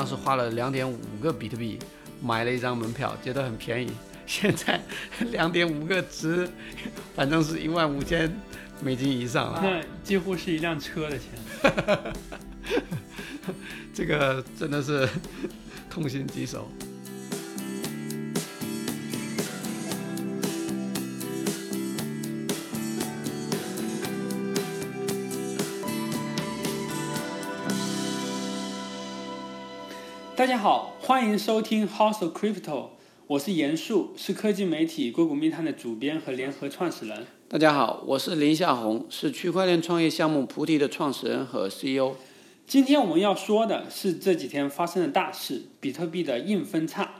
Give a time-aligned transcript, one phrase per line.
[0.00, 1.78] 当时花了两点五个比特币
[2.22, 3.90] 买了一张门票，觉得很便宜。
[4.26, 4.80] 现在
[5.30, 6.48] 两点五个值，
[7.14, 8.34] 反正是一万五千
[8.80, 9.60] 美金以上了。
[9.62, 12.14] 那几乎是一辆车的钱。
[13.92, 15.06] 这个真的是
[15.90, 16.66] 痛心疾首。
[30.40, 32.86] 大家好，欢迎收听 House of Crypto，
[33.26, 37.26] 我是严树，是科技媒体硅谷密探的主编和联合创始人。
[37.46, 42.14] 大家好，我是林夏红，是区块链创业项目菩提的创始人和 CEO。
[42.66, 47.16] 今天我们要说的是这几天发生的大事——比特币的硬分叉。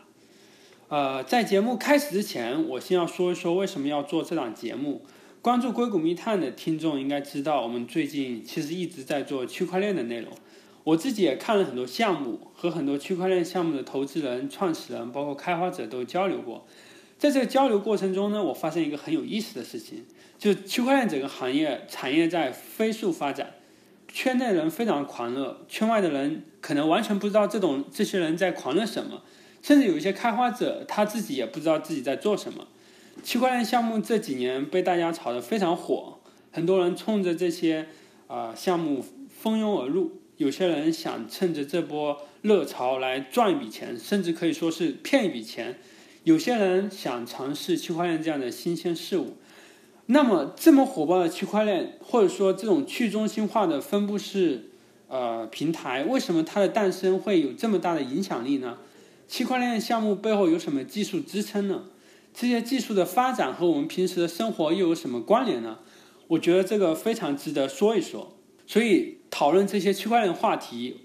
[0.89, 5.03] 呃，在节目开始之前，我先要说一说为什么要做这档节目。
[5.43, 10.33] 关注硅谷密探的听众应该知道，我们最近其实一直在做区块链的内容。
[10.85, 16.67] 我自己也看了很多项目，和很多区块链项目的投资人、创始人，包括开发者都交流过。
[17.19, 20.07] 在这个交流过程中呢，我发现一个很有意思的事情，
[20.39, 23.55] 就区块链整个行业产业在飞速发展，
[24.09, 29.23] 圈内人非常狂热，圈外的人可能完全不知道这种这些人在狂热什么，
[29.61, 32.67] 甚至有一些开发者他自己也不知道自己在做什么。
[33.23, 36.21] 区块链项目这几年被大家炒得非常火，
[36.51, 37.89] 很多人冲着这些
[38.29, 40.20] 啊项目蜂拥而入。
[40.41, 45.79] 有些人想趁着这波热潮来赚一笔钱，甚至可以说是骗一笔钱。
[46.25, 49.37] 有些人想尝试区块链这样的新鲜事物。
[50.07, 54.71] 那么，这么火爆的区块链，或者说这种去中心化的分布式
[55.09, 58.79] 呃平台，为什么它的诞生会有这么大的影响力呢？
[59.29, 61.85] 区块链项目背后有什么技术支撑呢？
[62.33, 65.81] 这些技术的发展和我们平时的生活又有什么关联呢？
[66.29, 68.33] 我觉得这个非常值得说一说。
[68.71, 70.99] 所以讨论这些区块链话题，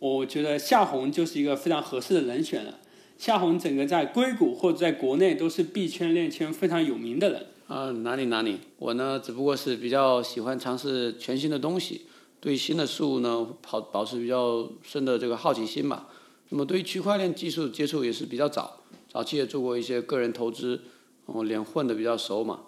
[0.00, 2.80] 我觉得夏红就是一个非常合适的人选了。
[3.16, 7.46] 夏红整个在硅谷或者在国内都是币圈链圈非常有名的人。
[7.68, 12.06] 啊，哪里哪里，我呢只不过是比较喜欢尝试全新的东西，
[12.40, 16.08] 对新的事物呢保保持比较深的这个好奇心吧。
[16.48, 20.80] 那么对于区块链技术接触也是比较早，早期也做过一些个人投资，
[21.26, 22.62] 我连混的比较熟嘛。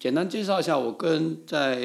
[0.00, 1.78] 简单介绍一下我个人在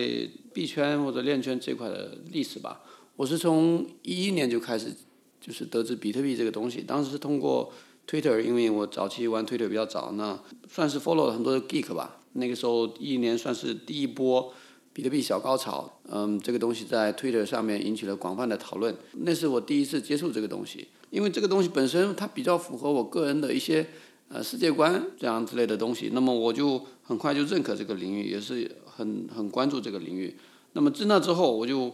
[0.54, 2.82] 币圈或者链圈这块的历史吧。
[3.18, 4.96] 我是从一一年就开始，
[5.42, 6.82] 就是得知比特币这个东西。
[6.82, 7.74] 当时是通过
[8.08, 12.22] Twitter，因为我早期玩 Twitter 比较早，那算是 follow 了很多的 geek 吧。
[12.32, 14.54] 那个时候一一年算是第一波
[14.94, 16.00] 比特币小高潮。
[16.10, 18.96] 嗯，这个东西在 Twitter 上面引起了广泛的讨论。
[19.12, 23.86] 那是我第一次接触这个东西，因为这个东西本身它比较符合我个人的一些。
[24.36, 30.36] 呃，世界观这样之类的东西，那么我就很快就认可这个领域，也是很很关注这个领域。
[30.74, 31.90] 那么自那之后，我就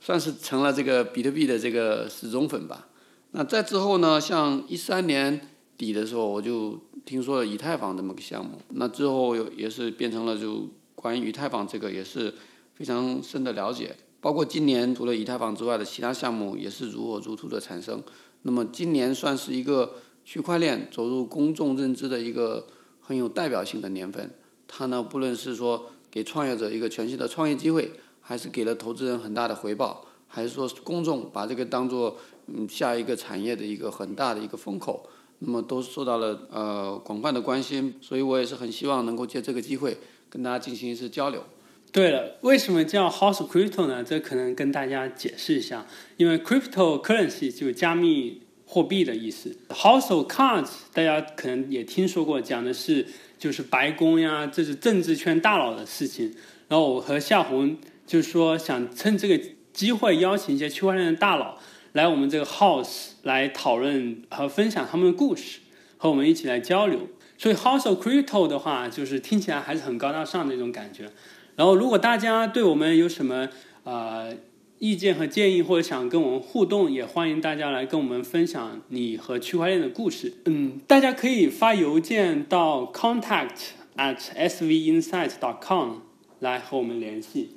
[0.00, 2.88] 算是成了这个比特币的这个死忠粉吧。
[3.30, 5.48] 那在之后呢，像一三年
[5.78, 8.58] 底的时候，我就听说了以太坊这么个项目。
[8.70, 12.34] 那之后也是变成了就关于以太坊这个也是
[12.74, 13.94] 非常深的了解。
[14.20, 18.02] 包括今年除了以太坊之外的其他项目也是如火如荼的产生。
[18.42, 19.94] 那么今年算是一个。
[20.24, 22.66] 区块链走入公众认知的一个
[23.00, 24.30] 很有代表性的年份，
[24.66, 27.90] 它呢，不论是说给创业者一个全新的创业机会，
[28.22, 35.06] 还是给了投资人很大的回报，还是说公众把这个当做嗯下一个产业的一个很大的一个风口，
[35.40, 39.98] 那么都受到了呃广泛的关心，所以我也是很希望能够借这个机会
[40.30, 41.44] 跟大家进行一次交流。
[41.92, 44.02] 对了，为什么叫 House Crypto 呢？
[44.02, 45.86] 这可能跟大家解释一下，
[46.16, 48.40] 因为 Cryptocurrency 就加密。
[48.66, 53.06] 货币的意思，House of Cards，大家可能也听说过，讲的是
[53.38, 56.34] 就是白宫呀，这是政治圈大佬的事情。
[56.68, 57.76] 然后我和夏红
[58.06, 59.38] 就是说，想趁这个
[59.72, 61.58] 机会邀请一些区块链的大佬
[61.92, 65.60] 来我们这个 House 来讨论和分享他们的故事，
[65.96, 67.08] 和我们一起来交流。
[67.36, 71.10] 所以 House of Crypto 的话，就是听起来还是很高大上的一种感觉。
[71.54, 73.48] 然后如果大家对我们有什么
[73.84, 74.34] 呃。
[74.78, 80.34] 意见和建议，或者想跟我们互动，也欢迎大家来跟我们分享你和区块链的故事。
[80.46, 85.98] 嗯，大家可以发邮件到 contact at svinsight.com
[86.40, 87.50] 来和我们联系。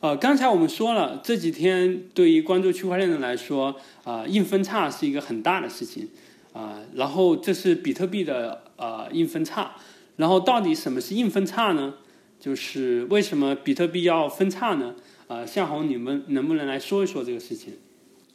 [0.00, 6.08] 呃，刚才我们说了，这几天对于关注区块链的来说，啊，硬分叉是一个很大的事情
[6.54, 6.80] 啊。
[6.94, 9.72] 然后这是比特币的呃硬分叉。
[10.16, 11.94] 然后到底什么是硬分叉呢？
[12.40, 14.94] 就是为什么比特币要分叉呢？
[15.30, 17.74] 啊，向红，你们能不能来说一说这个事情？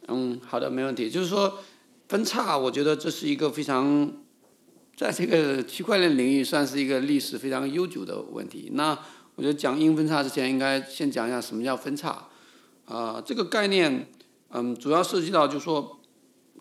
[0.08, 1.10] 嗯，好的，没问题。
[1.10, 1.58] 就是说，
[2.08, 4.10] 分叉，我觉得这是一个非常，
[4.96, 8.70] 在这个区块链领域算是一个历史非常悠久的问题。
[8.72, 8.98] 那
[9.34, 12.28] 我觉得讲硬分叉之前，应该先讲一下什么叫分叉。
[12.86, 14.08] 啊，这个概念，
[14.52, 16.00] 嗯，主要涉及到就是说，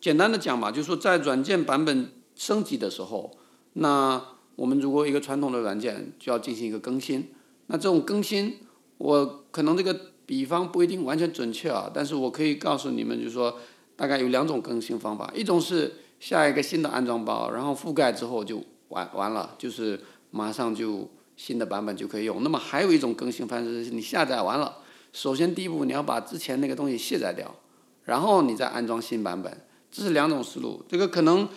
[0.01, 3.37] 简单的讲吧，就是说在软件版本升级的时候，
[3.71, 4.21] 那
[4.57, 7.29] 我们如果一个传统的软件就要进行一个更新，
[7.67, 8.57] 那这种更新，
[8.97, 13.57] 我可能这个比方不一定完全准确啊，但是我可以告诉你们，就是说
[13.95, 19.99] 大概有两种更新方法，一种是下一个新的安装包，然后覆盖之后就完完了，就是
[20.31, 22.43] 马上就新的版本就可以用。
[22.43, 24.77] 那么还有一种更新方式是你下载完了，
[25.13, 27.55] 首先第一步你要把之前那个东西卸载掉，
[28.03, 29.61] 然后你再安装新版本，
[29.91, 30.83] 这是两种思路。
[30.87, 31.47] 这个可能。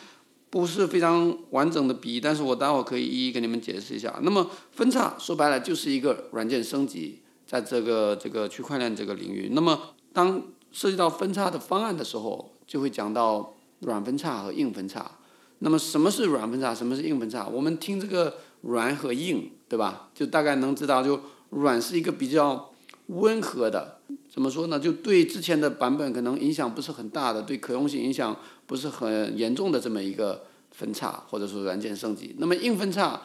[0.51, 4.19] 不是非常完整的比，但是我待会儿可以一一给你们解释一下。
[4.23, 9.49] 那么分叉说白了就是一个软件升级，在这个这个区块链这个领域。
[9.53, 9.81] 那么
[10.13, 15.11] 当涉及到分叉的方案的时候，就会讲到软分叉和硬分叉。
[15.61, 17.49] 那么什么是软分叉，什么是硬分叉？
[17.49, 20.11] 我们听这个软和硬，对吧？
[20.15, 21.19] 就大概能知道，就
[21.49, 22.71] 软是一个比较
[23.07, 23.99] 温和的，
[24.31, 24.79] 怎么说呢？
[24.79, 28.37] 就对之前的版本可能影响不是很大的，对可用性影响。
[28.69, 32.37] 不是很严重的这么一个分叉，或者说软件升级。
[32.37, 33.23] 那么硬分叉，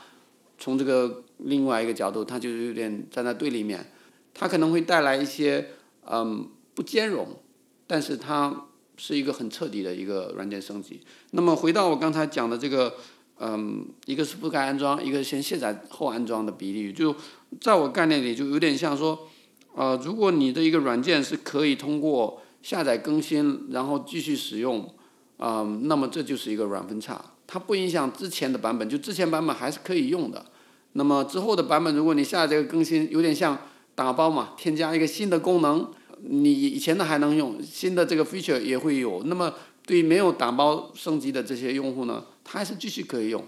[0.58, 3.92] 从这个另外一个角度，它就有点站在对立面，
[4.34, 5.70] 它可能会带来一些
[6.10, 7.40] 嗯不兼容，
[7.86, 8.66] 但是它
[8.98, 11.02] 是一个很彻底的一个软件升级。
[11.32, 12.96] 那么回到我刚才讲的这个
[13.40, 17.16] 嗯，一个是覆盖安装，一个是先卸载后安装的比例，就
[17.60, 19.28] 在我概念里就有点像说，
[19.76, 24.94] 呃，如果你的一个软件是可以通过下载更新，然后继续使用。
[25.40, 30.46] 嗯，那么这就是一个软分叉，它不影响之前的版本，就之前版本还是可以用的。
[30.94, 33.58] 那么之后的版本，如果你下这个更新，有点像
[33.96, 35.90] 打包嘛，添加一个新的功能，
[36.22, 39.24] 你以前的还能用，新的这个 feature 也会有。
[39.24, 39.54] 那么
[39.86, 43.44] 对于没有打包升级的这些用户呢，它还是继续可以用。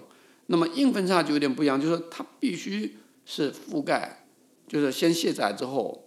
[0.46, 4.24] 那么硬分叉就有点不一样，就是它必须是覆盖，
[4.68, 6.04] 就是先卸载之后，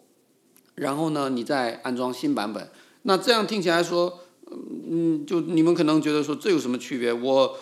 [0.76, 2.70] 然后呢你再安装新版本。
[3.04, 4.22] 那这样听起来说。
[4.52, 7.14] 嗯，就你们可能觉得说这有什么区别？
[7.14, 7.56] 我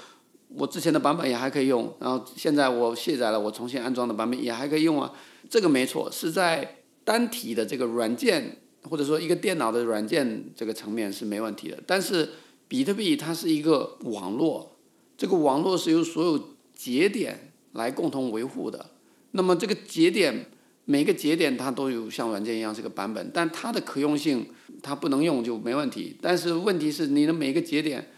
[0.56, 5.12] 我之前的版本也还可以用，然后现在我卸载了，我重新安装的版本也还可以用啊。
[5.50, 11.78] 这个没错，是在单体的这个软件或者说一个电脑的软件这个层面是没问题的。
[11.86, 12.30] 但是
[12.68, 14.76] 比特币它是一个网络，
[15.18, 18.92] 这个网络是由所有节点来共同维护的。
[19.32, 20.48] 那么这个节点。
[20.90, 24.48] 每个节点它都有像软件一样这个版本，但它的可用性
[24.82, 26.16] 它不能用就没问题。
[26.22, 28.10] 但是问题是你的每个节点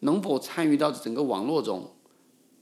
[0.00, 1.94] 能否参与到整个网络中？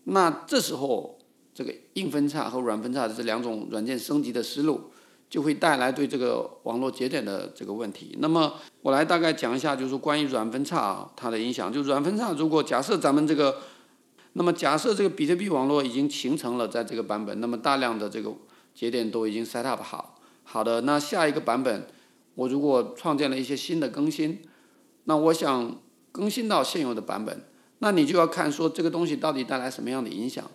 [0.02, 1.16] 那这时候
[1.54, 4.90] 这个硬分叉和软分叉的这两种软件升级的思路
[5.28, 8.16] 就会带来对这个网络节点的这个问题。
[8.18, 11.72] 那么我来大概讲一下，就是关于软分叉啊它的影响。
[11.72, 13.58] 就软分叉，如果假设咱们这个，
[14.32, 18.34] 那么假设这个比特币网络已经形成了在这个版本，那么大量的这个。
[18.74, 21.86] 节点都已经 set up 好，好的，那下一个版本，
[22.34, 24.40] 我如果创建了一些新的更新，
[25.04, 25.76] 那我想
[26.10, 27.42] 更新到现有的版本，
[27.80, 30.50] 那你就要看说这个东西到底带来什么样的影响。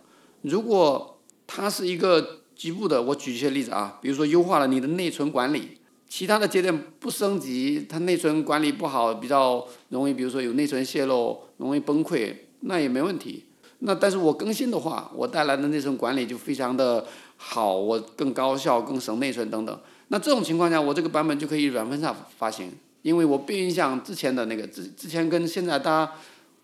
[0.48, 5.78] 如果它是一个局部的，我举一些例子啊，比如说优化了你的内存管理，
[6.10, 13.44] 其他的节点不升级，它内存管理不好，比较容易，比如说有内存泄露，容易崩溃，那也没问题。
[13.80, 17.06] 那但是我更新的话，我带来的内存管理就非常的。
[17.40, 19.80] 好，我更高效、更省内存等等。
[20.08, 22.72] 那这种情况下，我这个版本就可以软分叉发行，
[23.04, 26.12] 因为我不影响之前的那个之之前跟现在大家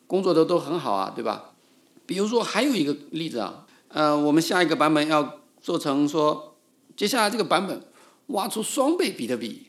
[0.08, 1.52] 工作的都很好啊，对吧？
[2.08, 3.63] 比如说还有一个例子啊，
[3.94, 6.58] 呃，我们下一个版本要做成说，
[6.98, 7.82] 接下来这个版本
[8.28, 9.68] 挖出双倍比特币，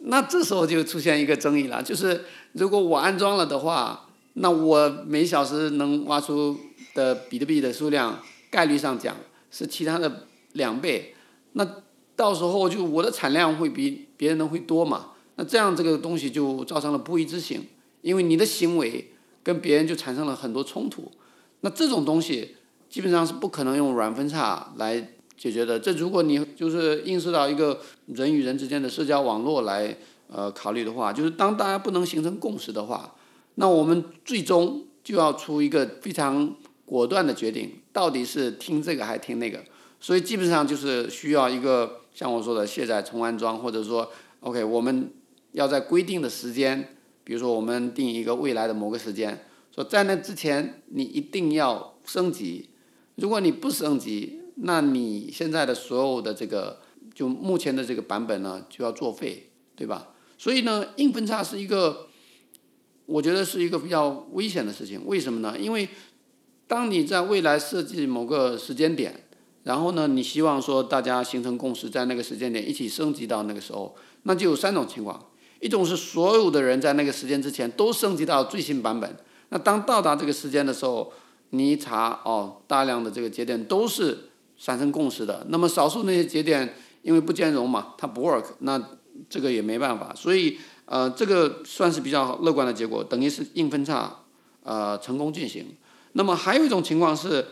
[0.00, 6.58] 那这时候就出现一个争议了，就是如果我安装了的话，那我每小时能挖出
[6.94, 9.16] 的比特币的数量概率上讲。
[9.50, 11.14] 是其他的两倍，
[11.52, 11.66] 那
[12.14, 15.12] 到时候就我的产量会比别人的会多嘛？
[15.36, 17.66] 那这样这个东西就造成了不一致性，
[18.02, 19.10] 因为你的行为
[19.42, 21.10] 跟别人就产生了很多冲突。
[21.62, 22.56] 那这种东西
[22.88, 25.78] 基本上是不可能用软分叉来解决的。
[25.78, 29.96] 这如果你就是映射到一个人与人之间的社交网络来
[30.28, 33.14] 呃考虑的话，就是当大家不能形成共识的话，
[33.56, 36.54] 那我们最终就要出一个非常。
[36.88, 39.62] 果断的决定，到底是听这个还是听那个？
[40.00, 45.12] 所以基本上就是需要一个像我说的卸载重安装，或者说，OK，我们
[45.52, 52.67] 要在规定的时间，比如说我们定一个未来的某个时间，说在那之前你一定要升级。
[53.18, 56.80] 如果你不升级，那你现在的所有的这个
[57.12, 60.08] 就目前的这个版本呢就要作废，对吧？
[60.38, 62.06] 所以呢，硬分叉是一个，
[63.06, 65.04] 我觉得是一个比较危险的事情。
[65.04, 65.58] 为什么呢？
[65.58, 65.88] 因为
[66.68, 69.26] 当你在未来设计某个时间点，
[69.64, 75.26] 然后呢，你希望说大家形成共识，在那个时间点一起升级到那个时候，那就有三种情况。
[75.60, 79.16] 一种是所有的人在那个时间之前都升级到最新版本。
[79.48, 81.12] 那当到达这个时间的时候，
[81.50, 85.46] 你一查哦，大量的这个节点都是产生共识的。
[85.48, 88.82] 那么少数那些节点因为不兼容嘛，它不 work，那
[89.30, 90.14] 这个也没办法。
[90.14, 94.24] 所以呃，这个算是比较乐观的结果，等于是硬分叉
[94.62, 95.76] 呃成功进行。
[96.12, 97.46] 那么还有一种情况是，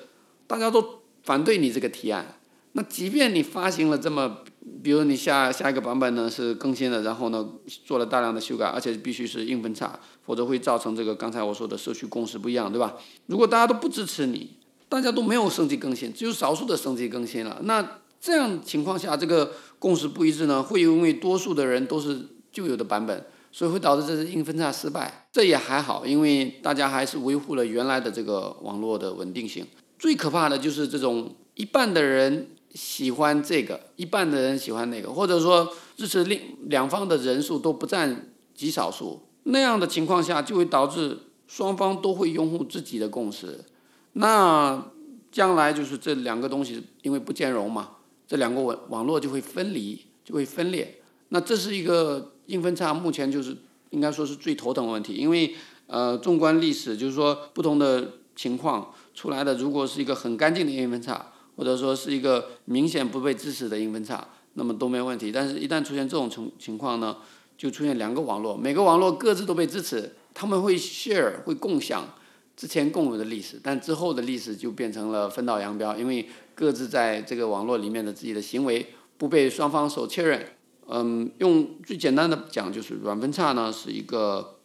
[0.46, 2.38] 大家都反对你这个提案。
[2.72, 4.38] 那即便你发行了这么，
[4.82, 7.46] 比如你下下一个版本呢是更新了，然后呢
[7.86, 12.97] 做了大量的修改，而且必须是硬分叉，否则会造成这个刚才我说的社区共识不一样，对吧？
[13.26, 14.50] 如果大家都不支持你，
[14.88, 25.28] 大家都没有升级更新，只有少数的升级更新了，那这样情况下这个共识不一致呢，会因为多数的人都是旧有的版本，所以会导致这是硬分叉失败。
[25.33, 29.64] 这也还好，因为大家还是维护了原来的这个网络的稳定性。
[29.99, 32.49] 最可怕的就是这种一半的人。
[32.75, 43.64] 喜欢这个，一半的人喜欢那个，或者说支持另两方的人数都不占极少数，那样的情况下就会导致双方都会拥护自己的共识，
[44.12, 44.90] 那
[45.32, 47.90] 将来就是这两个东西因为不兼容嘛，
[48.26, 51.00] 这两个网网络就会分离，就会分裂，
[51.30, 53.56] 那这是一个硬分叉，目前就是
[53.90, 55.54] 应该说是最头疼的问题，因为
[55.86, 61.32] 呃，纵观历史，就是说不同的情况出来的，如果是一个很干净的硬分叉。
[61.58, 65.32] 或者说是一个明显不被支持的硬分叉，那么都没问题。
[65.32, 67.16] 但是，一旦出现这种情情况呢，
[67.56, 72.14] 就出现两个网络，每个网络各自都被支持，他们会 share 会共享
[72.56, 78.86] 之前共有的历史，但之后的历史就变成了分道扬镳，因为各自在这个网络里面的自己的行为
[79.16, 80.46] 不被双方所确认。
[80.88, 84.58] 嗯，用最简单的讲，就是软分叉呢是一个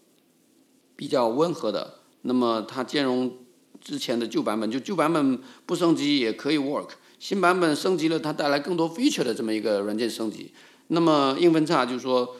[0.96, 3.38] 比较温和的，那么它兼容。
[3.84, 10.52] 之前的旧版本就旧版本不升级也可以 work，新版本升级了它带来更多 feature 的这么一个软件升级，
[10.90, 12.36] 那么硬分叉就是说，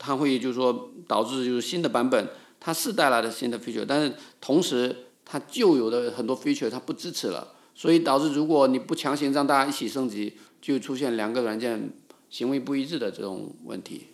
[0.00, 2.28] 它会就是说导致就是新的版本
[2.58, 11.90] 它是带来了新的 feature，但是同时它旧有的很多 feature 它不支持了，所以导致如果你不强行让大家一起升级，就出现两个软件
[12.30, 14.06] 行为不一致的这种问题。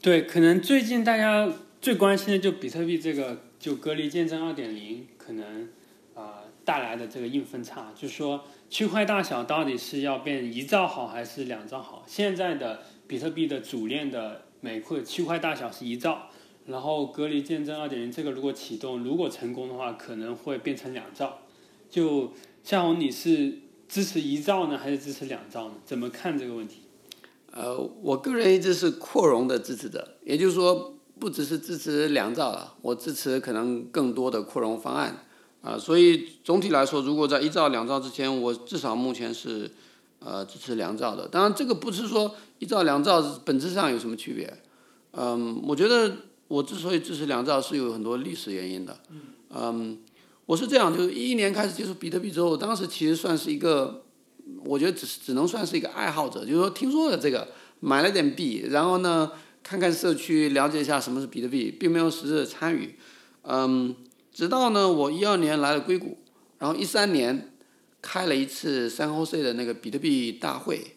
[0.00, 3.42] 对，可能最近大家最关心的就比特币这个。
[3.60, 5.68] 就隔离见证二点零可能
[6.14, 12.02] 啊带来的这个硬分叉，就是说区块大小到底是要变一兆好还是两兆好？
[12.06, 16.28] 现在的比特币的主链的每块区块大小是一兆，
[16.66, 21.38] 然后隔离见证二点零这个如果启动，如果成功的话，可能会变成两兆。
[21.90, 25.74] 就夏红，你是支持一兆呢，还是支持两兆呢？
[25.84, 26.82] 怎么看这个问题？
[27.52, 30.94] 呃，我个人一直是扩容的支持者，也就是说。
[31.20, 35.22] 不只是支持两兆了，我支持可能更多的扩容方案，
[35.60, 39.70] 啊，所以总体来说，如果在一兆两兆之前，我至少目前是，
[40.20, 41.26] 呃，支持两兆的。
[41.28, 44.62] 当然，这个不是说一兆两兆本质上有什么区别，
[45.12, 46.12] 嗯，我觉得
[46.48, 48.98] 我之所以支持两兆是有很多历史原因的，
[49.50, 49.98] 嗯，
[50.46, 54.04] 我是这样，就是一一年开始接触比特币之后，当时其实算是一个，
[54.64, 57.48] 我觉得只只能算是一个爱好者，就是说听说了这个，
[57.80, 59.32] 买了点币，然后呢。
[59.62, 62.96] 看看社区，了解一下什么是比特币，并没有实质的参与。
[63.42, 63.94] 嗯，
[64.32, 66.16] 直到呢，我一二年来了硅谷，
[66.58, 67.49] 然后一三年
[68.02, 70.96] 开了一次三 O C 的那个比特币大会。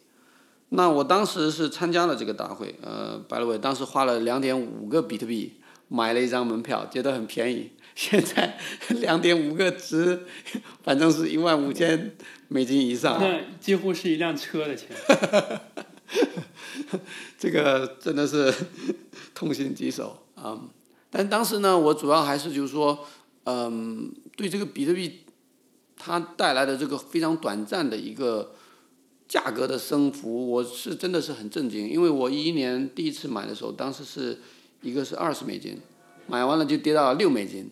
[0.69, 5.53] 那我当时是参加了这个大会，呃，白了伟当时花了两点五个比特币
[5.87, 7.71] 买了一张门票，觉得很便宜。
[7.95, 8.57] 现在
[8.89, 10.25] 两点五个值，
[10.81, 12.15] 反正是一万五千
[12.47, 13.19] 美金以上。
[13.19, 14.89] 那几乎是一辆车的钱。
[17.37, 18.51] 这个真的是
[19.35, 20.59] 痛心疾首啊！
[21.11, 23.05] 但当时呢，我主要还是就是说，
[23.43, 25.21] 嗯，对这个比特币
[26.05, 28.51] 它带来的这个非常短暂的一个
[29.25, 31.89] 价格的升幅，我是真的是很震惊。
[31.89, 34.41] 因为我一一年第一次买的时候，当时是
[34.81, 35.79] 一个是二十美金，
[36.27, 37.69] 买完了就跌到六美金，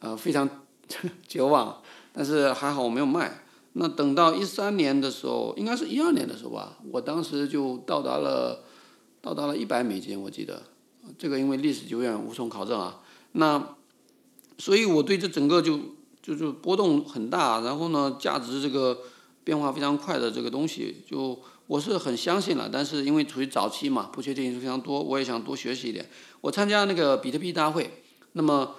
[0.00, 0.48] 呃，非常
[1.28, 1.80] 绝望。
[2.12, 3.44] 但是还好我没有卖。
[3.74, 8.64] 那等到一三年的时候，应该是一二年的时候吧，我当时就到达了，
[9.22, 10.64] 到达了一百美金，我记得，
[11.16, 13.00] 这个因为历史久远无从考证啊。
[13.32, 13.76] 那，
[14.58, 15.78] 所以我对这整个就
[16.28, 18.98] 就是波动很大，然后呢，价值这个
[19.42, 22.68] 变化非常快的这个东西，就我是很相信了。
[22.70, 26.06] 但是因为处于早期嘛，不确定性非常多，我也想多学习一点。
[26.42, 28.02] 我参加那个比特币大会，
[28.34, 28.74] 那么。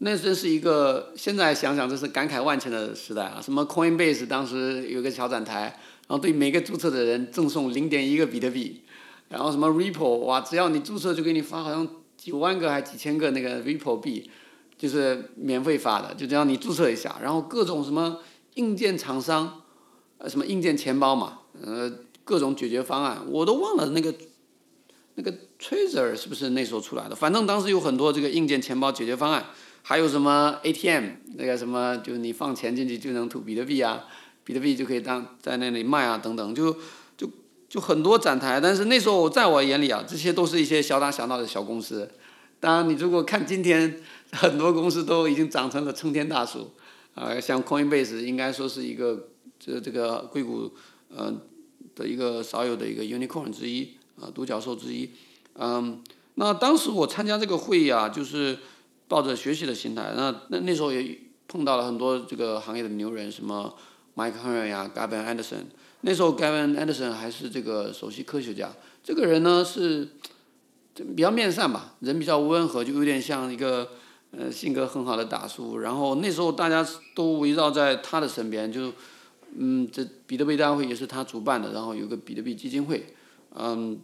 [0.00, 3.40] 那真是一个，现在想想，这是感慨万千的时代啊！
[3.42, 5.62] 什么 Coinbase 当时有个小展台，
[6.06, 8.82] 然后对每个注册的人赠送零点一个比特币，
[9.28, 11.84] 然后什么 Ripple，哇，只要你注册就给你发，好像
[12.16, 14.30] 几万个还几千个那个 Ripple 币，
[14.78, 18.20] 就是免费发的，就只要你注册一下，然后各种什么
[18.54, 19.62] 硬件厂商，
[20.16, 21.92] 呃，什么硬件钱包嘛，呃，
[22.24, 24.14] 各种解决方案，我都忘了那个。
[25.20, 27.16] 那个 Trezor 是不是那时候出来的？
[27.16, 29.46] 反正当时有很多这个硬件钱包解决方案，
[29.82, 34.04] 还有什么 ATM 那个什么，就是你放钱进去就能吐比特币啊，
[34.44, 36.72] 比特币就可以当在那里卖啊等等，就
[37.16, 37.28] 就
[37.68, 38.60] 就很多展台。
[38.60, 42.08] 但是那时候我在我眼里啊，这些都是一些小打小闹的小公司。
[42.60, 44.00] 当然，你如果看今天，
[44.32, 46.72] 很多公司都已经长成了参天大树，
[47.14, 50.72] 啊，像 Coinbase 应该说是一个这这个硅谷
[51.08, 51.34] 呃
[51.94, 53.94] 的一个少有的一个 unicorn 之一。
[54.20, 55.08] 啊，独角兽之一，
[55.54, 56.02] 嗯，
[56.34, 58.58] 那当时我参加这个会议啊，就是
[59.06, 60.12] 抱着学习的心态。
[60.16, 61.16] 那那那时候也
[61.46, 63.72] 碰到了很多这个行业的牛人，什么
[64.16, 65.66] Mike Hearn 呀，Gavin Anderson。
[66.00, 68.72] 那时候 Gavin Anderson 还是这个首席科学家。
[69.04, 70.08] 这个人呢是
[71.14, 73.88] 比较面善吧，人比较温和，就有点像一个
[74.30, 75.78] 呃性格很好的大叔。
[75.78, 78.92] 然后那时候大家都围绕在他的身边，就
[79.56, 83.14] 嗯，这比特币大会也是他主办的，然后有个比特币基金会。
[83.54, 83.98] 嗯，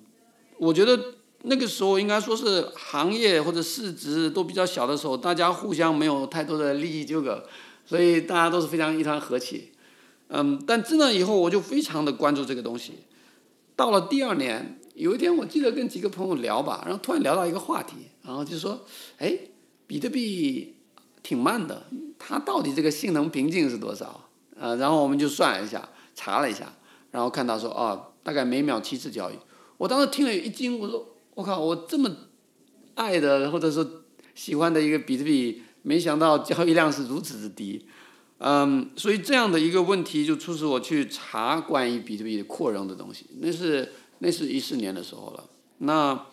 [0.59, 0.99] 我觉得
[1.43, 7.47] 那个时候应该说是行业或者市值都比较小的时候，大家互相没有太多的利益纠葛，
[7.85, 9.73] 所以大家都是非常一团和气。
[10.29, 12.95] 嗯，但自那以后我就非常的关注这个东西。
[13.77, 18.81] 到了第二年，有一天我记得跟几个朋友聊吧，然后突然聊到一个话题，然后就说，
[19.19, 19.39] 哎，
[19.87, 20.75] 比特币
[21.23, 21.87] 挺慢的，
[22.19, 24.29] 它到底这个性能瓶颈是多少？
[24.59, 26.73] 呃，然后我们就算了一下，查了一下，
[27.11, 28.11] 然后看到说，哦。
[28.25, 29.35] 大概每秒七次交易，
[29.77, 32.11] 我当时听了一惊，我说我靠，我这么
[32.95, 33.87] 爱的或者说
[34.35, 37.85] 喜欢的一个比特币，没想到交易量是如此之低，
[38.39, 45.45] 嗯，所以这样的一个问题就促使我去查关于比特币扩容的东西，那是那是一四年的时候了，
[45.81, 46.25] 那，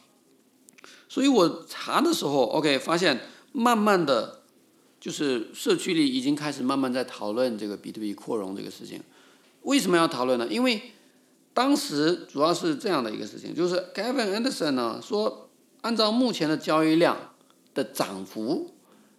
[1.10, 3.20] 所以我查的时候，OK，发现
[3.52, 4.42] 慢慢的，
[5.00, 9.02] 就是社区里已经开始慢慢在讨论这个比特币扩容这个事情，
[9.64, 10.48] 为什么要讨论呢？
[10.50, 10.82] 因为
[11.54, 15.50] 当时主要是这样的一个事情，就是 Gavin Anderson 呢说，
[15.82, 17.34] 按照目前的交易量
[17.74, 18.74] 的涨幅，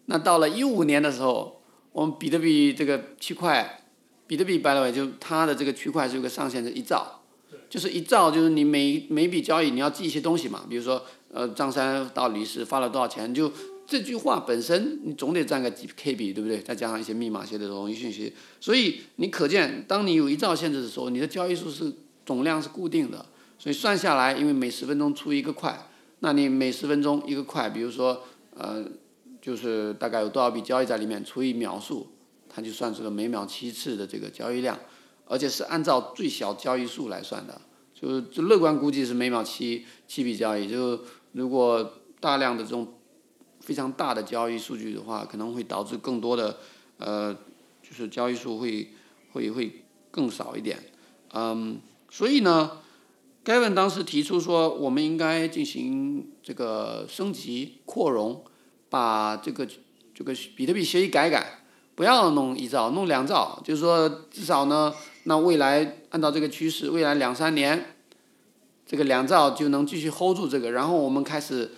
[0.07, 1.61] 那到了一五年的时候，
[1.93, 3.85] 我们比特币这个区块，
[4.27, 7.21] 比特币 by the way 就它的这个区块是有个上限是一兆，
[7.69, 13.53] 就是一兆，就是你每每笔交易你要记一些东西嘛，比如说呃张三到李四发了多少钱，就
[13.93, 16.59] 这句话本身你总得占个几 KB，，对不对？
[16.61, 21.93] 再加上一些密码写的容易信息，所以你可见，当你有一兆限制的时候，你的交易数是。
[22.25, 23.27] 总量是固定的，
[23.59, 25.89] 所以算下来，因为每十分钟出一个块，
[26.21, 28.23] 那你每十分钟一个块，比如说，
[28.55, 28.85] 呃，
[29.41, 32.07] 就是大概有多少笔交易在里面，除以秒数，
[32.49, 34.79] 它就算出了每秒七次的这个交易量，
[35.27, 37.61] 而且是按照最小交易数来算的，
[37.93, 41.01] 就是就乐观估计是每秒七七笔交易，就
[41.33, 42.87] 如果大量的这种
[43.63, 46.59] 非常大的交易数据的话，可能会导致更多的，
[46.99, 47.33] 呃，
[47.83, 48.91] 就是交易数会
[49.33, 50.79] 会会更少一点，
[51.33, 51.81] 嗯。
[52.11, 52.73] 所以呢
[53.43, 58.45] ，Gavin 当时提出说，我们应该进行这个升级扩容，
[58.91, 59.67] 把这个
[60.15, 64.93] 这个比特币协议改改，不要弄一兆，弄两兆，就是说至少呢，
[65.25, 67.95] 那未来按照这个趋势，未来两三年，
[68.85, 71.71] 这个两兆就能继续 hold 住这个，然后我们开始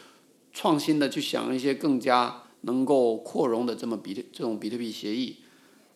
[0.54, 5.36] 创新的去想一些更加能够扩容的这么比特这种比特币协议。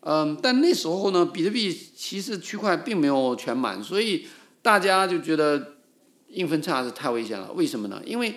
[0.01, 4.27] 嗯，但那时候呢，比特币其实区块并没有全满，所以
[4.61, 5.77] 大家就觉得
[6.29, 7.53] 硬分叉是太危险了。
[7.53, 8.03] 为什么呢？
[8.05, 8.35] 因为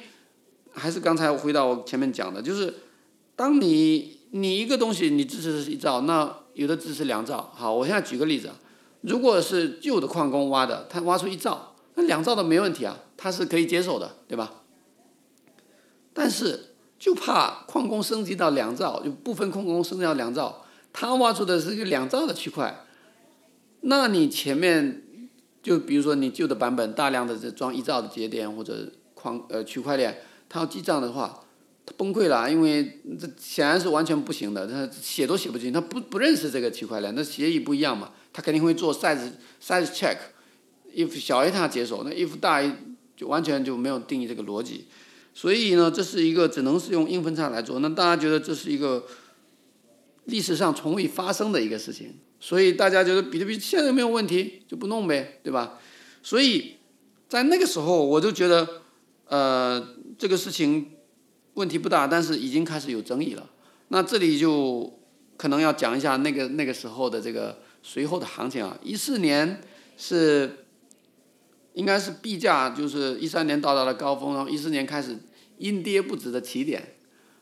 [0.71, 2.73] 还是刚才回到我前面讲的，就是
[3.35, 7.51] 当你你一个东西你支持是一兆，那有的支持两兆。
[7.53, 8.55] 好，我现在举个例子啊，
[9.01, 14.60] 如果是旧的矿工挖的，他挖出一兆，那两兆都没问题啊，他是可以接受的，对吧？
[16.13, 20.65] 但是就怕矿工升级到两兆，就部分矿工升级到两兆。
[20.93, 22.83] 他挖出的是一个两兆的区块，
[23.81, 25.03] 那你前面
[25.63, 31.45] 就比如说你旧的版本大量的这装一兆的节点或者矿呃区块链，它要记账的话，
[31.85, 39.31] 它崩溃了，因为这显然是完全不行的，它写都写不进，它不不认识这个区块链，那协议不一样嘛，它肯定会做 size
[39.65, 42.69] size check，if 小于它接受，那 if 大于
[43.15, 44.87] 就完全就没有定义这个逻辑，
[45.33, 49.05] 所以呢，这是一个只能是用硬分叉来做，那大家觉得这是一个。
[50.25, 55.79] 历史上从未发生的一个事情，所以大家觉得比特币现在没有问题，就不弄呗，对吧？
[56.21, 56.75] 所以
[57.27, 58.83] 在那个时候，我就觉得，
[59.25, 59.83] 呃，
[60.19, 60.91] 这个事情
[61.55, 63.49] 问题不大，但是已经开始有争议了。
[63.87, 64.93] 那这里就
[65.37, 68.77] 可能要讲一下那个那个时候的这个随后的行情啊。
[68.83, 69.59] 一四年
[69.97, 70.67] 是
[71.73, 75.17] 应该是币价就是一三年到达了高峰，然后一四年开始
[75.57, 76.95] 阴跌不止的起点。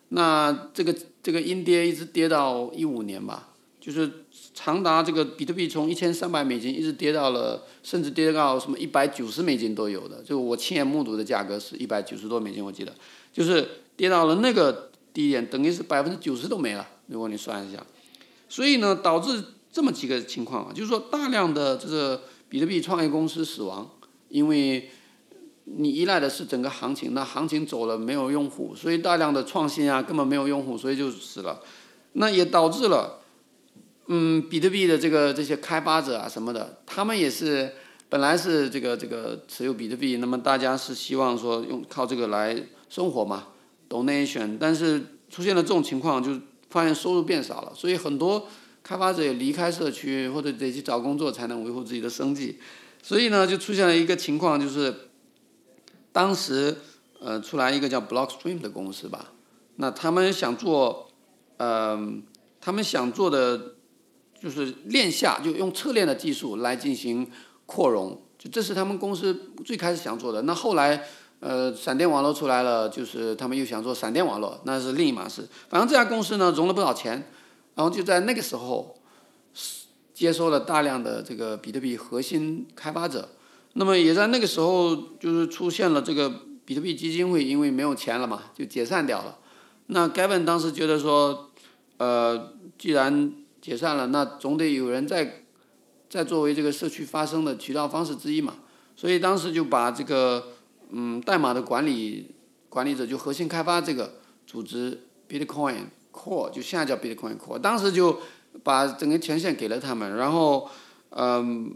[0.10, 12.94] 那这个这个阴跌一直跌到一五年吧，就是长达这个比特币从一千三百美金一直跌到了，甚至跌到什么一百九十美金都有的，就我亲眼目睹的价格是一百九十多美金，我记得，
[13.32, 16.88] 就是跌到了那个低点，等于是百分之九十都没了。
[17.08, 17.86] 如果你算一下，
[18.48, 23.88] 所以呢，导致这么几个情况啊，就是说大量的这个比特币创业公司死亡，
[24.30, 24.90] 因为
[25.66, 31.62] 你依赖的是整个行情，那行情走了没有用户，所以大量的创新啊根本没有用户，所以就死了。
[32.14, 33.20] 那也导致了，
[34.08, 37.74] 嗯，比特币的这个这些开发者啊什么的，他们也是
[38.10, 42.58] 本来是这个这个持有比特币，那么大家是希望说用靠这个来
[42.90, 43.50] 生活嘛
[43.88, 46.40] ，donation，但是出现了这种情况，就
[46.72, 48.48] 发现收入变少了，所以很多
[48.82, 52.58] 开发者也离开社区或者得去找工作才能维护自己的生计，
[53.02, 55.10] 所以呢就出现了一个情况，就是
[56.12, 56.78] 当时
[57.20, 59.34] 呃出来一个叫 Blockstream 的公司吧，
[59.76, 61.06] 那他们想做。
[61.62, 62.24] 嗯，
[62.62, 63.74] 他们想做的
[64.42, 67.30] 就是链下，就用侧链的技术来进行
[67.66, 70.42] 扩容，就这是他们公司最开始想做的。
[70.44, 71.04] 那后来，
[71.42, 75.46] 呃，闪电网络出来了，就是他们又想做闪电网络，那是另一码事。
[75.68, 77.30] 反正这家公司呢，融了不少钱，
[77.76, 78.96] 然后就在那个时候，
[80.20, 83.30] 接收了大量的这个比特币核心开发者。
[83.74, 89.38] 那么也在那个时候，就是出现了这个比特币基金会，因为没有钱了嘛，就解散掉了。
[89.88, 91.46] 那 Gavin 当时觉得说。
[92.02, 95.44] 呃，既然解散了，那总得有人在，
[96.10, 98.56] 在作为这个社区发声的渠道方式之一嘛。
[98.96, 100.54] 所以当时就把这个
[100.92, 102.32] 嗯代码的管理
[102.70, 104.14] 管理者，就核心开发这个
[104.48, 108.22] 组织 Bitcoin Core，就现在叫 Bitcoin Core，当时就
[108.64, 110.16] 把整个权限给了他们。
[110.16, 110.70] 然后
[111.12, 111.76] 嗯，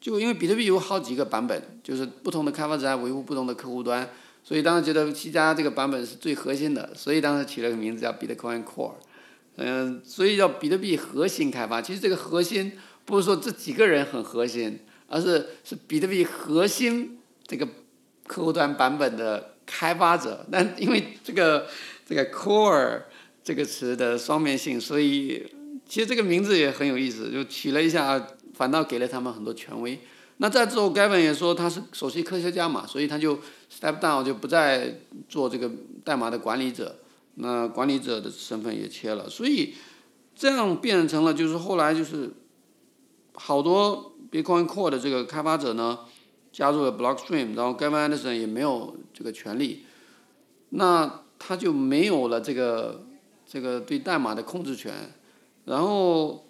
[0.00, 4.08] 就因为比特币有好几个版本，就是不同的开发者维护不同的客户端，
[4.42, 8.94] 所以当时觉得七加这个版本是最核心的，所以当时起了个名字叫 Bitcoin Core。
[9.56, 11.82] 嗯，所以叫比特币核心开发。
[11.82, 12.72] 其实这个核心
[13.04, 17.68] 不是说这几个人很核心，而是是比特币核心这个
[18.26, 20.46] 客户端版本的开发者。
[20.50, 21.66] 但因为这个
[22.06, 23.02] 这个 core
[23.44, 25.44] 这个词的双面性，所以
[25.90, 28.24] 其实这个名字也很有意思，就取了一下，
[28.54, 29.98] 反倒给了他们很多权威。
[30.36, 35.68] 那在之后，Gavin 也说他是首席科学家嘛，所以他就 step down 就不再做这个
[36.04, 37.00] 代码的管理者。
[37.34, 39.74] 那管理者的身份也切了，所以
[40.36, 42.30] 这样变成了就是后来就是
[43.34, 45.98] 好多 Bitcoin Core 的这个开发者呢
[46.52, 49.84] 加入了 Blockstream，然后 Gavin Anderson 也没有这个权利，
[50.68, 53.04] 那他就没有了这个
[53.44, 54.92] 这个对代码的控制权，
[55.64, 56.46] 然后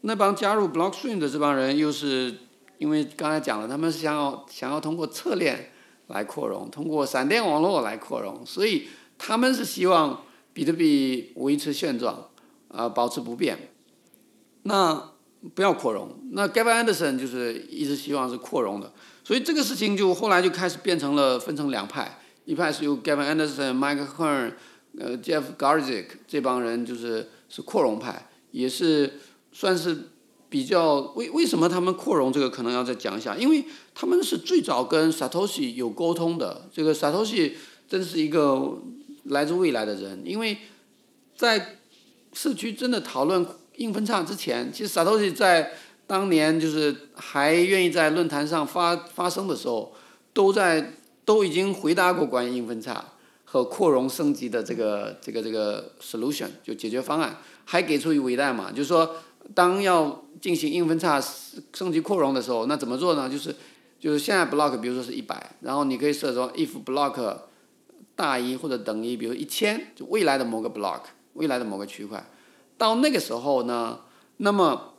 [0.00, 2.34] 那帮加入 Blockstream 的这帮人又是
[2.78, 5.72] 因为刚才讲了，他们是想要想要通过侧链
[6.08, 8.88] 来扩容，通过闪电网络来扩容，所以。
[9.18, 12.28] 他们是希望比特币维持现状，
[12.68, 13.70] 啊，保持不变，
[14.64, 15.12] 那
[15.54, 16.10] 不要扩容。
[16.32, 18.92] 那 Gavin Anderson 就是一直希望是扩容的，
[19.24, 24.52] 所以这个事情就后来就开始变成了分成两派，一派是由 Gavin Anderson、Mike Hearn、
[24.98, 29.20] 呃 Jeff Garzik 这帮人就是是扩容派，也是
[29.52, 30.10] 算是
[30.48, 37.52] 比较为为什么他们扩容这个可能要再讲一下，因为他们是最早跟 Satoshi 有沟通的，这个 Satoshi
[37.88, 38.78] 真是一个。
[39.28, 40.56] 来自未来的人，因为
[41.36, 41.78] 在
[42.32, 45.72] 社区真的讨论硬分叉之前，其实萨托西在
[46.06, 49.92] 当年就是还愿意在论坛上发发声的时候，
[50.32, 50.92] 都在
[51.24, 53.04] 都已经回答过关于硬分叉
[53.46, 59.16] 和扩容升级的这个这个这个 solution 就解决方案，还给出一尾代码，就是说
[59.54, 61.18] 当要进行硬分叉
[61.72, 63.30] 升级扩容的时候，那怎么做呢？
[63.30, 63.56] 就是
[63.98, 67.38] 就是现在 block 比如说是一百，然后你可以设成 if block。
[68.18, 71.02] 大于或者等于，比如一千，就未来的某个 block，
[71.34, 72.26] 未来的某个区块，
[72.78, 74.00] 到那个时候呢，
[74.38, 74.94] 那么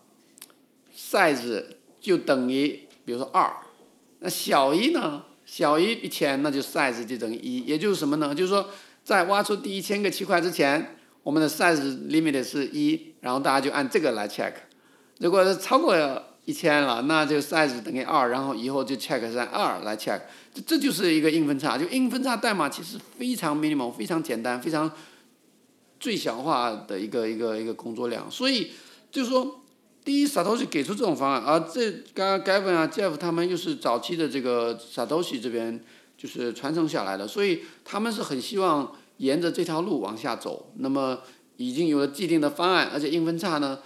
[0.96, 1.64] size
[2.00, 3.52] 就等于，比如说二，
[4.20, 8.36] 那小于呢，小于一千，那就 size 就等于一，也就是什么呢？
[8.36, 8.70] 就是说，
[9.04, 11.80] 在挖出第一千个区块之前，我们的 size
[12.10, 14.52] limit 是一，然后大家就按这个来 check，
[15.20, 15.96] 如果是超过
[16.44, 20.20] 一千了，那就 size 等于二，然后以后就 check 是按二来 check。
[20.66, 24.92] 这就是一个硬分叉，就硬分叉代码其实非常 minimal，非常简单，非常
[25.98, 28.30] 最小化的一个一个一个工作量。
[28.30, 28.72] 所以
[29.10, 29.62] 就是说，
[30.08, 35.84] 第一，Satoshi 给出这种方案，而这刚刚 Gavin 啊，Jeff 他们又是早期的这个 Satoshi 这边
[36.18, 40.72] 就是传承下来的，所以他们是很希望沿着这条路往下走。
[40.78, 41.20] 那么
[41.58, 43.80] 已经有了既定的方案，而且硬分叉呢，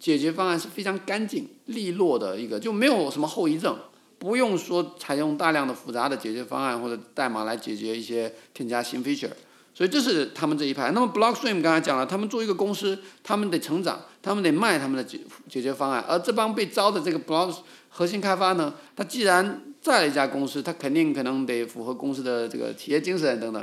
[0.00, 3.76] 解决方案是非常干净利落的一个，就没有什么后遗症。
[4.18, 9.28] 不用说采用大量的复杂的解决方案或者代码来解决一些添加新 feature，
[9.76, 10.90] 所以这是他们这一派。
[10.92, 16.02] 那么 Blockstream 刚才讲了，他们做一个公司，他们得成长，他们得卖他们的解解决方案。
[16.08, 17.54] 而这帮被招的这个 Block
[17.90, 23.62] 核心开发呢，他既然在了一家公司，他肯定可能得符合公司的这个企业精神等等。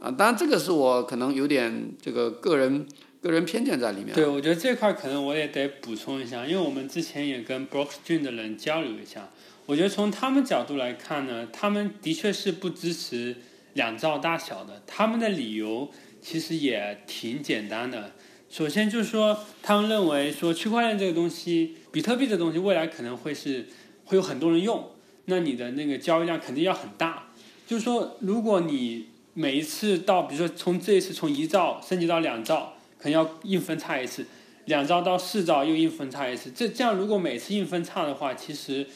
[0.00, 2.86] 啊，当然这个是我可能有点这个个人
[3.20, 4.14] 个人偏见在里面。
[4.14, 9.28] 对，我觉得这块可能我也得补充一下，因为我们之前也跟 Blockstream 的人交流一下。
[9.66, 13.36] 我觉得从他们角度来看呢，他们的确是不支持
[13.74, 14.82] 两兆大小的。
[14.86, 18.12] 他们的理由其实也挺简单的。
[18.48, 23.66] 首先就是说，他们认为说区块链这个东西，比特币这东西未来可能会是
[24.04, 24.90] 会有很多人用，
[25.26, 27.32] 那你的那个交易量肯定要很大。
[27.66, 34.24] 就是说，如果你每一次到，比如说从这一次从一兆升级到两兆，可能要硬分叉一次；
[34.64, 36.50] 两兆到四兆又硬分叉一次。
[36.50, 38.86] 这这样如果每次硬分叉的话，其实。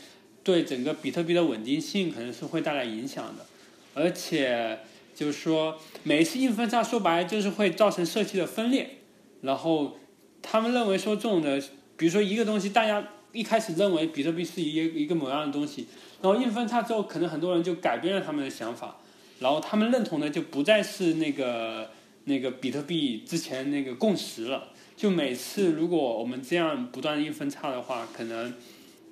[0.45, 3.47] 对整个比特币的稳定性可能是会带来影响的，
[3.95, 4.81] 而且
[5.15, 8.99] 就是说每一次硬分叉说白了就是会造成社区的分裂，
[9.43, 9.97] 然后
[10.43, 11.59] 他们认为说这种的，
[11.97, 15.87] 比如说一个东西大家一开始认为比特币是一一个某样的东西，
[16.21, 18.97] 然后硬分叉之后可能很多人就改变了他们的想法，
[19.39, 21.91] 然后他们认同的就不再是那个
[22.25, 28.55] 那个比特币之前那个共识了，就每次如果我们这样不断硬分叉的话，可能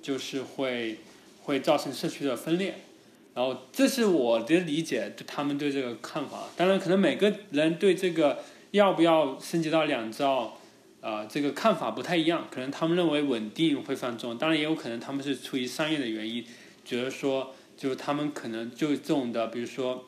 [0.01, 0.97] 就是会。
[1.45, 2.73] 会造成社区的分裂，
[3.35, 6.43] 然后这是我的理解，对他们对这个看法。
[6.55, 10.59] 当然，可能每个人对这个要不要升级到两兆，
[11.01, 12.47] 啊，这个看法不太一样。
[12.51, 16.45] 可能他们认为稳定会放纵，当然也有可能他们是出于商业的原因，
[16.85, 20.05] 觉得说，就是他们可能就这种的，比如说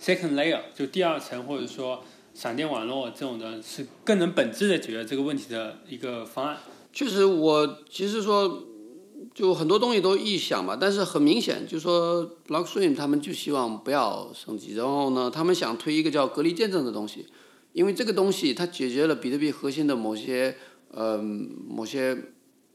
[0.00, 6.56] second layer 就第二层，或者说闪电网络这种的，是更能本质的解决这个问题的一个方案。
[6.90, 8.64] 确实，我其实说。
[9.34, 17.26] 就很多东西都臆想嘛，但是很明显，就说 Blockstream 他们就希望不要升级，然后呢，他们想推一个叫隔离见证的东西，
[17.74, 20.56] 因为这个东西它解决了比特币核心的某些
[20.90, 22.16] 呃某些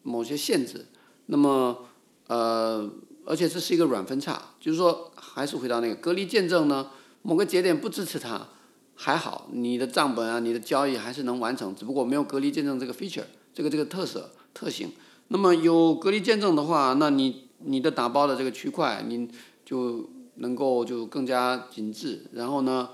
[0.03, 0.86] 某些限制，
[1.25, 1.86] 那么
[2.27, 2.88] 呃
[3.25, 6.91] 而且这是一个软分叉，就是说还是回到那个隔离见证呢，
[7.23, 8.49] 某个节点不支持它
[8.93, 14.91] 还好，你的账本啊你的交易还是能完成，只不过没有隔离见证这个 feature 这个这个特色特性。
[15.30, 19.28] 那么有隔离见证的话，那你你的打包的这个区块，你
[19.66, 22.90] 就能够就更加紧致，然后呢，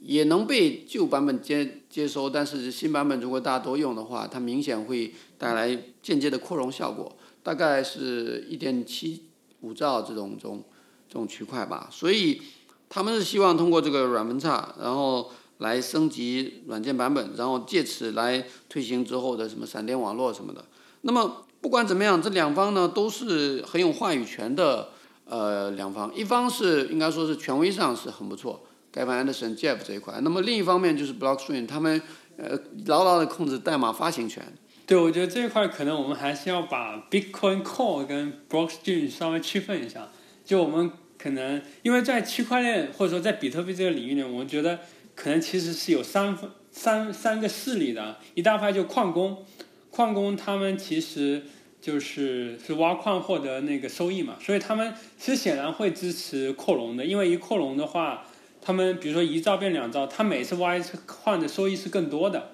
[0.00, 9.24] 也能被旧版本接接收，但是新版本如果大家都用的话，它明显会带来间接的扩容效果，大概是一点七
[9.62, 10.62] 五兆这种这种
[11.08, 12.40] 这种区块吧，所以
[12.88, 20.64] 他们是希望通过这个软分叉，然后来升级软件版本，然后借此来推行之后的什么闪电网络什么的，
[21.00, 21.43] 那么。
[21.64, 24.90] 不管怎么样，这两方呢都是很有话语权的，
[25.24, 32.02] 呃，两方，一方是应该说是权威上是很不错，盖凡安德森、Jeff 这一块，那么另一方面就是 Blockstream，他们
[32.36, 32.50] 呃
[32.84, 34.44] 牢牢的控制代码发行权。
[34.84, 40.10] 对，我觉得这一块可能我们还是要把 Bitcoin Core 跟 Blockstream 稍微区分一下，
[40.44, 44.80] 就我们可能因为在区块链或者说在比特币这个领域呢，我们觉得
[45.14, 49.46] 可能其实是有三分三三个势力的，一大派就矿工。
[49.94, 51.44] 矿工他们其实
[51.80, 58.26] 就是是挖矿获得那个收益嘛，所以他们其实显然会支持扩容的，因为一扩容的话，
[58.60, 62.50] 他们比如说一兆变两兆，他每次挖一次矿的收益是更多的。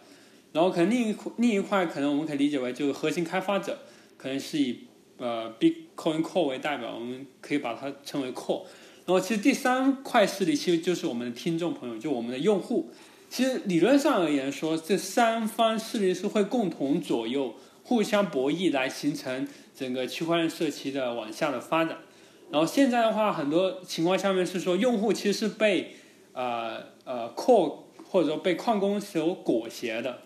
[0.53, 3.79] 然后可能另一另一块可能我们可以理解为就是核心开发者，
[4.19, 4.81] 可能是以
[5.17, 8.65] 呃 Bitcoin Core 为代表，我们可以把它称为 Core。
[9.07, 12.91] 然后其实第三块势力其实就是我们的听众朋友，就我们的用户。
[13.31, 21.99] 其实理论上而言，说这三方势力是会共同左右、互相博弈来形成整个区块链社区的往下的发展。
[22.51, 25.95] 然后现在的话，很多情况下面是说，用户其实是被
[26.33, 27.71] 呃呃矿
[28.05, 30.23] 或者说被矿工所裹挟的，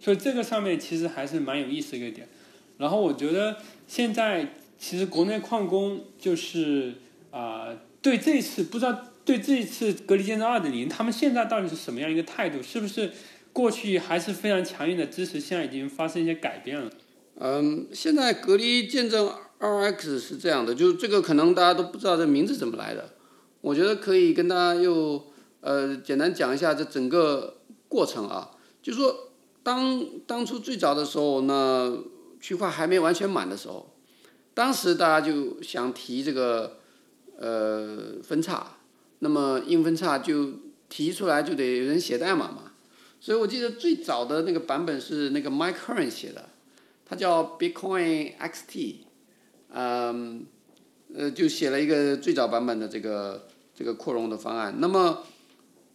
[0.00, 2.28] 所以这个上面其实还是蛮有意思一个点。
[2.76, 6.94] 然后我觉得现在其实国内矿工就是
[7.30, 7.68] 啊，
[8.02, 9.04] 对这次不知道。
[9.28, 12.62] 对这一次隔离见证二点零，他们现在到底是什么样一个态度？
[12.62, 13.12] 是不是
[13.52, 16.90] 过去还是非常强硬的支持，现在已经发生一些改变了？
[17.34, 23.10] 嗯，现在隔离见证二 X 是这样的，就是这个可能大家都不知道这名字怎么来的。
[23.60, 25.26] 我觉得可以跟大家又
[25.60, 31.98] 呃简单讲一下这整个过程啊，就说当当初最早的时候，那
[32.40, 33.94] 区块还没完全满的时候，
[34.54, 36.78] 当时大家就想提这个
[37.38, 38.76] 呃分叉。
[39.20, 40.52] 那么硬分叉就
[40.88, 42.72] 提出来就得有人写代码嘛，
[43.20, 46.48] 所以我记得最早的那个版本是那个 Mike Hearn 写的，
[47.04, 48.94] 他叫 Bitcoin XT，
[49.72, 50.46] 嗯，
[51.14, 54.74] 呃，就写了一个最早版本的这个这个扩容的方案。
[54.78, 55.24] 那么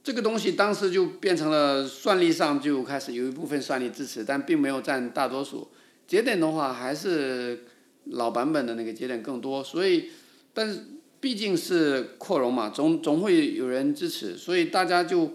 [0.04, 5.70] 这个东西当时就变成了算力上就开始有一部分算力支持，但并没有占大多数。
[6.06, 7.64] 节点的话还是
[8.06, 10.10] 老版本的那个节点更多，所以
[10.54, 10.82] 但是
[11.24, 15.32] 毕竟是扩容嘛，总总会有人支持，所以大家就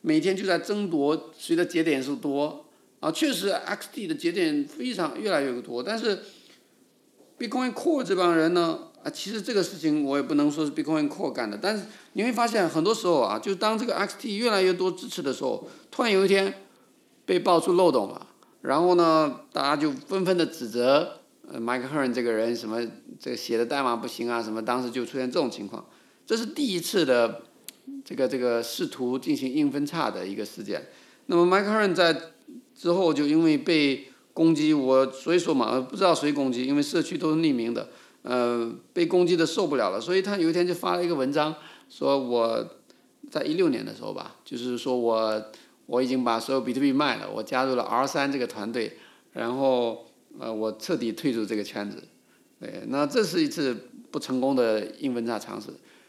[0.00, 2.64] 每天就在争夺谁的节点数多
[3.00, 3.10] 啊。
[3.10, 6.22] 确实，XT 的节点非常越来越多，但是
[7.40, 8.78] Bitcoin Core 这帮人呢？
[9.02, 16.54] 啊，其实这个事情我也不能说是 Bitcoin Core 干的，但是你会发现很多时候啊，就当这个 XT 越来越多支持的时候，突然有一天
[17.26, 18.28] 被爆出漏洞了，
[18.60, 21.21] 然后呢，大家就纷纷的指责
[21.52, 22.80] 呃 Mike Hearn 这个人什么
[23.20, 25.84] 这写的代码不行啊，什么当时就出现这种情况，
[26.24, 27.42] 这是第一次的
[28.02, 30.88] 这个这个试图进行硬分叉的一个事件。
[31.26, 32.18] 那么 Mike Hearn 在
[32.74, 37.90] 之后就因为被攻击，我所以说嘛，不知道谁攻击，因为社区都是匿名的。
[38.22, 41.54] 呃，被攻击的受不了了，所以他有一天就发了一个文章，
[41.90, 42.66] 说我
[43.28, 45.42] 在一六年的时候吧，就是说我
[45.86, 48.96] 我已经把所有比特币卖了，我加入了 R 三这个团队，
[49.32, 50.06] 然后
[50.38, 52.02] 呃我彻底退出这个圈子，
[52.60, 55.68] 对，那这是一次不成功的硬分叉尝试。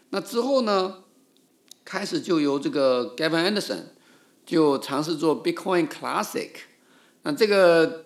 [0.09, 1.03] 那之后呢，
[1.83, 3.83] 开始就由这个 Gavin Anderson
[4.45, 6.49] 就尝试做 Bitcoin Classic，
[7.23, 8.05] 那这个。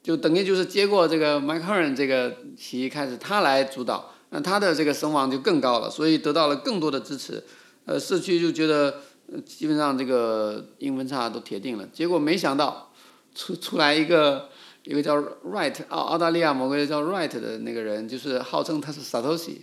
[0.00, 7.44] 就等于就是接过这个 Mike Hearn 这个企业开始，他来主导，那他的这个声望就更高了，所以得到了更多的支持。
[7.84, 9.02] 呃，社区就觉得
[9.44, 11.86] 基本上这个硬分叉都铁定了。
[11.92, 12.90] 结果没想到
[13.34, 14.48] 出出来一个
[14.88, 19.58] 一个叫 Wright 澳澳大利亚某个叫 Wright 的那个人，就是号称他是 Satoshi，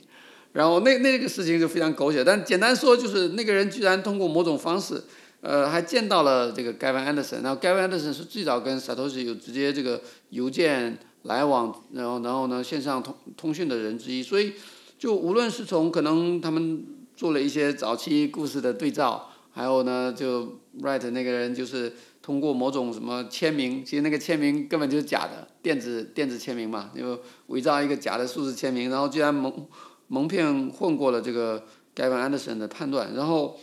[0.54, 5.02] 然后那那个事情就非常狗血，但简单说就是那个人居然通过某种方式。
[5.42, 14.54] 呃，还见到了这个 Gavin Anderson，然后 Gavin Anderson 是最早跟 Satoshi 有直接这个邮件来往，然后然后呢线上通通讯的人之一，所以
[14.98, 16.84] 就无论是从可能他们
[17.16, 21.94] 做了一些早期故事的对照，还有呢就 Wright 那个人就是
[22.26, 29.68] 通过某种什么签名，其实那个签名根本就是假的，电子电子签名嘛，就伪造一个假的数字签名，然后居然蒙
[30.08, 31.64] 蒙骗混过了这个
[31.96, 33.60] Gavin Anderson 的判断，然后。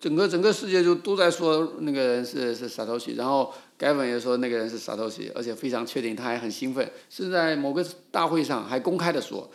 [0.00, 9.48] 整个整个世界就都在说那个人是是傻头西，然后 Gavin 也说那个人是傻头西，而且非常确定，他还很兴奋，是在某个大会上还公开的说，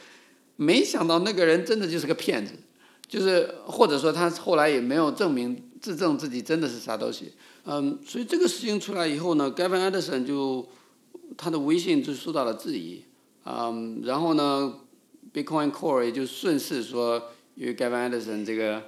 [0.56, 2.54] 没想到那个人真的就是个骗子，
[3.10, 7.34] 就是或者说他后来也没有证明自证自己真的是傻东西，
[7.68, 10.68] 嗯，所以这个事情出来以后呢，Gavin Anderson 就
[11.38, 13.04] 他的微信就受到了质疑，
[13.46, 14.74] 嗯，然后呢
[15.34, 17.22] ，Bitcoin Core 也就顺势说，
[17.56, 18.82] 因为 Gavin Anderson 这个。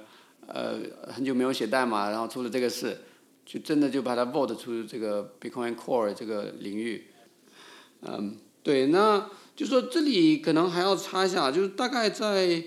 [0.52, 2.98] 呃，很久没有写代码，然后出了这个事，
[3.46, 7.04] 就真的就把它 vote 出这个 Bitcoin Core 这个领域。
[8.02, 12.64] 嗯，对，那就说这里可能还要插一下，就是大概在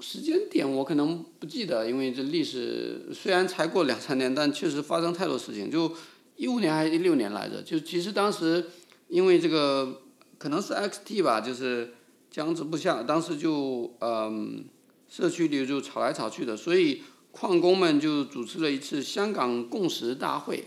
[0.00, 5.70] 时间点我可能不记得，因为这历史虽然才过两三年，但确实发生太多事情。
[5.70, 5.92] 就
[6.36, 7.62] 一五年还是一六年来着？
[7.62, 8.64] 就其实当时
[9.08, 10.02] 因为这个
[10.38, 11.94] 可能是 XT 吧，就是
[12.30, 14.64] 僵持不下，当时就嗯。
[15.10, 20.62] 社区里就吵来吵去的，所以矿工们就组织了一次香港共识大会。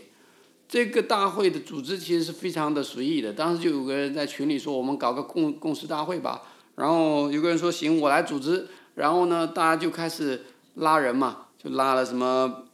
[0.68, 6.42] 这个大会的组织其实是非常的随意的，当时就有个人在群里说：“我们搞个共共识大会吧。”
[6.74, 10.42] 然后有个人说：“行，我来组织。”然后呢，大家就开始
[10.74, 12.64] 拉人嘛，就拉了什么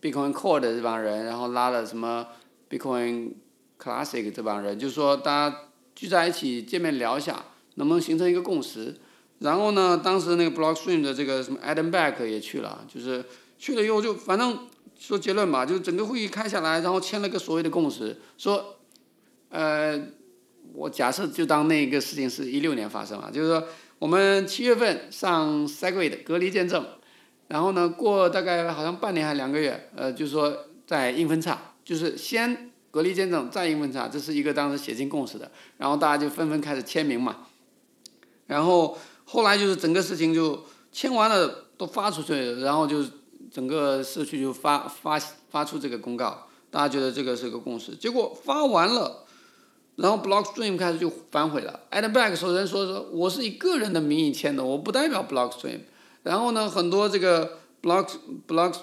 [0.00, 2.26] Bitcoin Core 的这帮人，然后拉了什么
[2.70, 3.32] Bitcoin
[3.80, 5.56] Classic 这帮人，就是说大家
[5.94, 8.94] 聚在一起见面聊一下，能不能形成一个共识。
[9.40, 13.24] 然后呢，当时那个 Blockstream 的这个什么 Adam Back 也去了，就是
[13.58, 18.76] 去了以后就反正说结论吧，就是整个会议开下来，然后签了个所谓的共识，说，
[19.50, 20.00] 呃，
[20.72, 23.68] 我假设就当那个事情是一六年发生了，就是说
[24.04, 26.84] 我们七月份上 Segwit 隔离见证，
[27.48, 30.54] 然后呢过大概好像半年还两个月，呃，就是说
[30.86, 37.46] 在硬分叉，就是先隔离见证再硬分叉，这是一个当时写进共识的，然后大家就纷纷开始签名嘛，
[38.46, 38.98] 然后。
[39.26, 43.02] 后来就是整个事情就签完了，都发出去，然后就
[43.50, 47.96] 整个社区就发发发出这个公告，大家觉得这个是个共识。
[47.96, 49.23] 结果发完了，
[49.96, 51.80] 然后 Blockstream 开始就反悔了。
[51.90, 55.80] a d Back 首先说说，我是以个人的名义签的，我不代表 Blockstream。
[56.22, 58.08] 然后呢，很多这个 Block
[58.46, 58.74] Block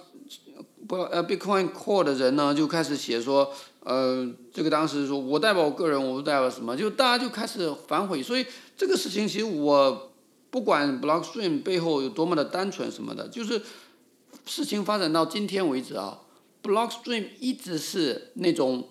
[0.87, 3.53] 不呃 Bitcoin Core 的人呢，就开始写说，
[3.83, 8.21] 呃，这个当时说我代表我个人，我不代表什么，就大家就开始反悔。
[8.23, 8.45] 所以
[8.77, 10.07] 这个事情其实我。
[10.51, 13.61] 不管 Blockstream 背后有多么的单纯什么的，就是
[14.45, 16.19] 事情发展到今天为止啊
[16.61, 18.89] ，Blockstream 一直是那种，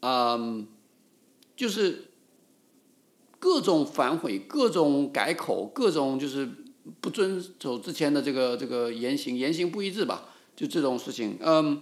[0.00, 0.66] 嗯，
[1.62, 2.08] 就是
[3.38, 6.48] 各种反悔、各种改口、各种就是
[7.00, 10.24] 不遵守之前的这个这个言行，言行不一致吧。
[10.56, 11.80] 就这种事情，嗯，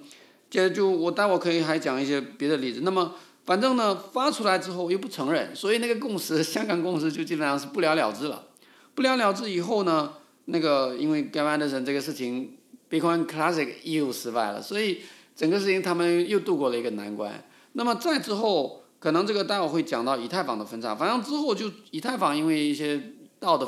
[0.50, 2.82] 接着就我待会可以还讲一些别的例子。
[2.82, 3.14] 那么
[3.46, 8.48] 反正呢，发出来之后又不承认，所以那个共识， 香港共识就基本上是不了了之了。
[8.94, 10.12] 不了了之以后呢，
[10.44, 12.58] 那个因为 Gavin Anderson 这个事情
[12.90, 14.98] ，Bitcoin Classic 又失败了，所以
[15.34, 17.42] 整个事情他们又度过了一个难关。
[17.72, 23.02] 那么再之后，可能这个待会会讲到以太坊的分叉，反正之后就以太坊因为一些
[23.40, 23.66] 道的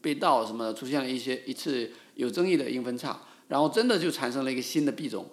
[0.00, 3.18] 被盗什么的，出现了一些一次有争议的硬分叉，
[3.48, 5.26] 然后真的就产生了一个新的币种，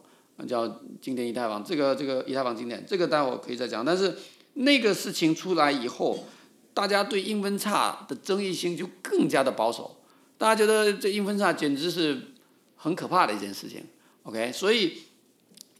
[0.47, 1.61] 叫经典以太坊。
[1.63, 3.83] 这个这个以太坊经典，这个待会可以再讲。
[3.83, 4.15] 但是
[4.53, 6.25] 那个事情出来以后，
[6.73, 9.97] 大家对硬分叉的争议性就更加的保守，
[10.37, 12.17] 大家觉得这硬分叉简直是
[12.77, 13.83] 很可怕的一件事情。
[14.23, 14.99] OK，所以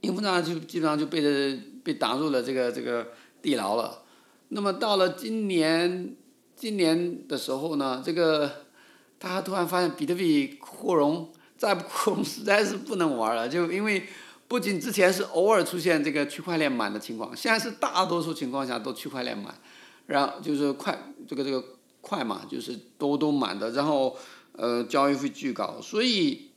[0.01, 3.07] 硬分叉就基本上就被这被打入了这个这个
[3.41, 4.03] 地牢了。
[4.49, 6.15] 那么到了今年
[6.55, 8.51] 今年的时候呢，这个
[9.17, 14.05] 大家突然发现比特币扩容再不扩容实在是不能玩了，就因为
[14.47, 19.55] 不仅之前是偶尔出现这个区块链满的情况，现在是大多数情况下都区块链满。
[20.07, 21.63] 然后就是快，这个这个
[22.01, 24.17] 快嘛，就是都都满的，然后
[24.53, 26.49] 呃交易费巨高，所以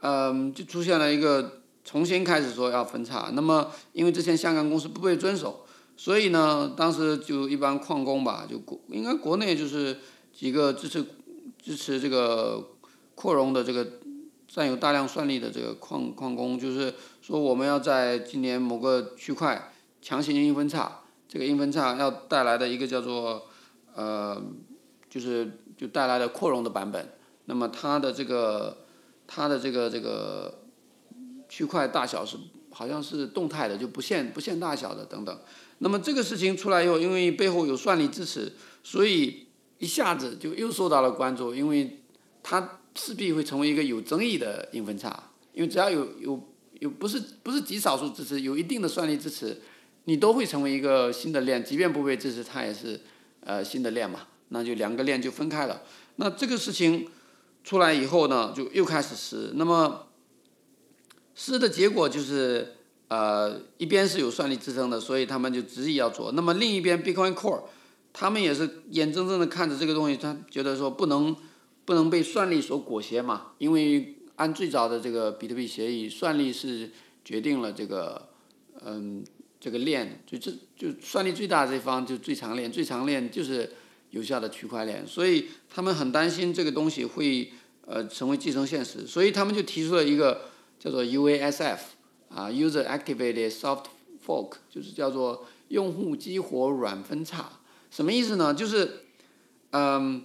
[0.00, 3.30] 嗯就出现了一个重新开始说要分叉。
[3.34, 5.65] 那么因为之前香港公司不被遵守，
[5.96, 9.98] 所以呢当时就一般矿工吧，就国应该国内就是
[10.32, 11.04] 几个支持
[11.58, 12.72] 支持这个
[13.14, 13.86] 扩容的这个
[14.46, 21.00] 占有大量算力的这个矿矿工，就是说我们要在今年某个区块强行硬分叉。
[21.28, 23.46] 这个硬分叉要带来的一个叫做，
[23.94, 24.40] 呃，
[25.10, 27.12] 就是就带来的扩容的版本，
[27.46, 28.78] 那么它的这个
[29.26, 30.62] 它的这个这个
[31.48, 32.36] 区块大小是
[32.70, 35.36] 好像是动态的，就不限不限大小的等等。
[35.78, 38.52] 那么这个事情出来以后，因为背后有算力支持，
[38.82, 39.46] 所以
[39.78, 42.00] 一下子就又受到了关注，因为
[42.42, 46.48] 它势必会成为一个有争议的硬分叉，因为只要有有
[46.80, 49.60] 有不是不是极少数支持，有一定的算力支持。
[50.08, 53.00] 你都会成为一个新的链，即便不被支持，它也是
[53.40, 54.20] 呃新的链嘛，
[54.50, 55.82] 那就两个链就分开了。
[56.14, 57.08] 那这个事情
[57.64, 59.50] 出来以后呢，就又开始撕。
[59.56, 60.06] 那么
[61.34, 62.75] 撕的结果就是
[63.08, 66.32] 呃一边是有算力支撑的，所以他们就执意要做。
[66.32, 67.62] 那么另一边 Bitcoin Core，
[68.12, 71.34] 他们也是眼睁睁的看着这个东西，他觉得说不能
[71.84, 76.90] 不能被算力所裹挟嘛，因为按最早的这个比特币协议，算力是
[77.24, 78.28] 决定了这个
[78.84, 79.24] 嗯。
[79.58, 83.68] 这个链就这就算力最大这方就最长链，最长链就是
[84.10, 87.50] 有效的区块链，所以他们很担心这个东西会
[87.84, 90.42] 呃成为继承现实，所以他们就提出了一个
[90.78, 91.78] 叫做 UASF
[92.28, 93.84] 啊，User Activated Soft
[94.24, 97.50] Fork，就是叫做用户激活软分叉，
[97.90, 98.54] 什么意思呢？
[98.54, 99.04] 就是
[99.70, 100.24] 嗯，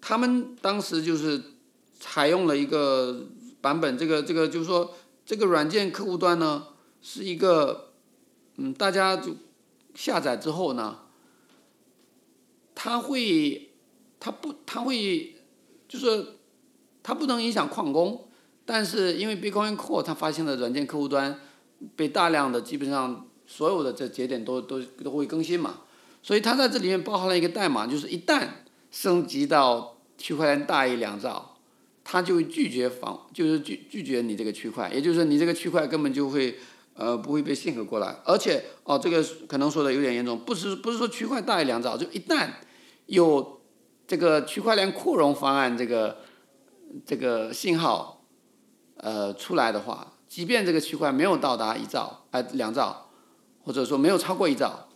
[0.00, 1.42] 他们当时就是
[1.98, 3.26] 采用了一个
[3.60, 4.94] 版本，这个这个就是说
[5.26, 6.68] 这个软件客户端呢
[7.02, 7.90] 是一个。
[8.56, 9.34] 嗯，大家就
[9.96, 11.00] 下载之后呢，
[12.72, 13.70] 它会，
[14.20, 15.34] 它不，它会，
[15.88, 16.36] 就是
[17.02, 18.28] 它不能影响矿工，
[18.64, 21.38] 但是因为 Bitcoin Core 它发现了软件客户端
[21.96, 25.80] 被大量的基本上所有的这节点都都都会更新嘛，
[26.22, 28.48] 所以它在这里面包含了一个代码，就是一旦
[28.90, 31.56] 升级到区块链大于两兆，
[32.02, 36.56] 它就会拒绝防，就是拒拒绝你这个区块，也就是说你这个区块根本就会。
[36.96, 42.48] 呃，不会被信合过来，而且哦，这个可能说的有点严重，不是不是说区块大于两兆，就一旦
[43.06, 43.60] 有
[44.06, 46.18] 这个区块链扩容方案这个
[47.04, 48.13] 这个信号
[48.96, 53.10] 呃出来的话，即便这个区块没有到达一兆哎两兆，
[53.62, 54.88] 或者说没有超过一兆，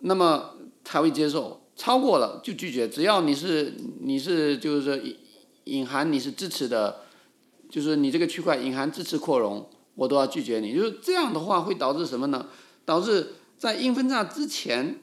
[0.00, 5.16] 那么才会接受，超过了就拒绝，只要你是你是就是说隐
[5.64, 7.02] 隐含你是支持的，
[7.70, 9.68] 就是你这个区块隐含支持扩容。
[9.94, 12.46] 我都要拒绝你，就是这样的话会导致什么呢？
[12.84, 15.00] 导致在硬分叉之前，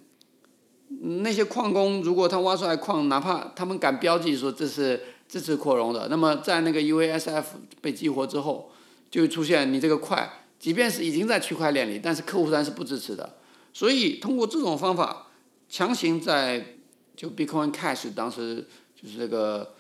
[0.87, 7.43] 那些矿工如果他挖出来矿，哪怕他们敢标记说这是支持扩容的，那么在那个 UASF
[7.81, 8.71] 被激活之后，
[9.09, 13.37] 就会出现你这个块，即便是已经在区块链里，但是客户端是不支持的。
[13.73, 15.27] 所以通过这种方法，
[15.67, 16.77] 强行在
[17.15, 18.65] 就 Bitcoin Cash 当时
[18.95, 19.73] 就是这个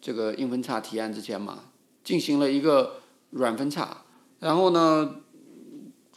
[0.00, 1.64] 这个硬分叉提案之前嘛，
[2.02, 3.00] 进行了一个
[3.30, 4.04] 软分叉。
[4.40, 5.16] 然后呢，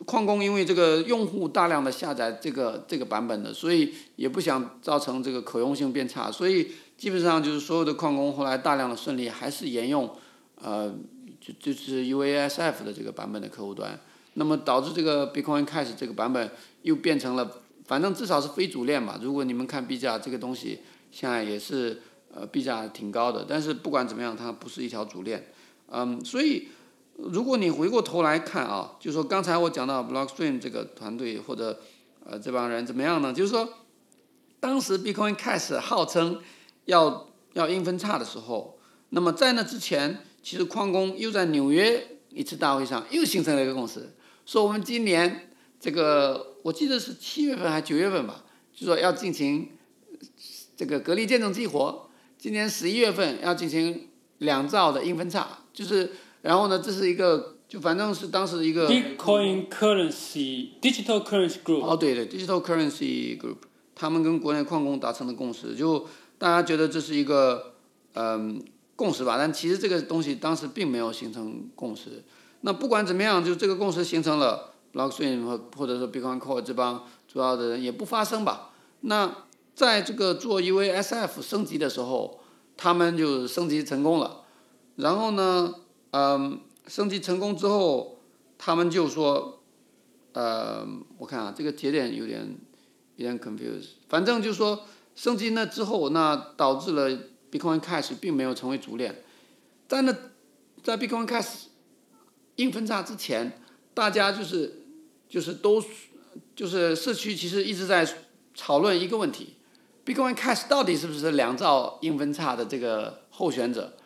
[0.05, 10.09] 矿工因为这个用户大量的下载这个这个版本的，所以也不想造成这个可用性变差，所以基本上就是所有的矿工后来大量的顺利还是沿用，
[10.61, 10.93] 呃，
[11.39, 13.99] 就就是 UASF 的这个版本的客户端，
[14.33, 19.19] 那么导致这个 Bitcoin Cash 这个版本又变成了，反正至少是非主链吧。
[19.21, 20.79] 如果你们看币价这个东西，
[21.11, 22.01] 现在也是
[22.33, 25.47] 呃币价挺高的，但是不管怎么样，它不是一条主链，
[25.89, 26.69] 嗯，所以。
[27.17, 31.79] 如果你回过头来看啊，就说刚才我讲到 Blockstream 这个团队或者
[32.25, 33.31] 呃这帮人怎么样呢？
[33.31, 33.69] 就是说，
[34.59, 36.41] 当时 Bitcoin Cash 号称
[36.85, 38.77] 要要硬分叉的时候，
[39.09, 44.13] 那么在那之前，其实矿工又在纽约一次大会上又形成了一个共识，
[44.45, 49.69] 说我们今年这个我记得是七月份还是九月份吧，就说要进行
[50.75, 54.09] 这个隔离见证激活，今年十一月份要进行
[54.39, 56.11] 两兆的硬分叉，就是
[56.41, 61.81] 然后呢，这是一个就反正是当时一个 Bitcoin Currency Digital Currency Group。
[61.81, 63.57] 哦，对对，Digital Currency Group，
[63.95, 66.05] 他们跟国内矿工达成的共识，就
[66.37, 67.73] 大家觉得这是一个
[68.13, 68.63] 嗯
[68.95, 72.23] 共识吧，但其实这个东西当时并没有形成共识。
[72.61, 78.71] 那不管怎么样，就这个共识形成了，Blockchain 或者说 Bitcoin Core 这帮主要的人也不发声吧。
[79.01, 82.39] 那在这个做 UASF 升级的时候，
[82.77, 84.41] 他们就升级成功了。
[84.95, 85.75] 然后呢，
[86.11, 88.19] 嗯，升级成功之后，
[88.57, 89.61] 他们就说，
[90.31, 92.57] 呃，我看啊，这个节点有点
[93.17, 93.89] 有点 confused。
[94.07, 94.85] 反正就说，
[95.15, 97.09] 升级那之后，那导致了
[97.51, 99.23] Bitcoin Cash 并没有成为主链。
[99.87, 100.13] 在那，
[100.83, 101.63] 在 Bitcoin Cash
[102.57, 103.61] 硬分叉之前，
[103.93, 104.83] 大家就是
[105.29, 105.83] 就是都
[106.55, 108.07] 就是社区其实一直在
[108.57, 109.55] 讨论一个问题
[110.05, 113.97] ：Bitcoin Cash 到底是不是两兆硬分叉的这个候选者？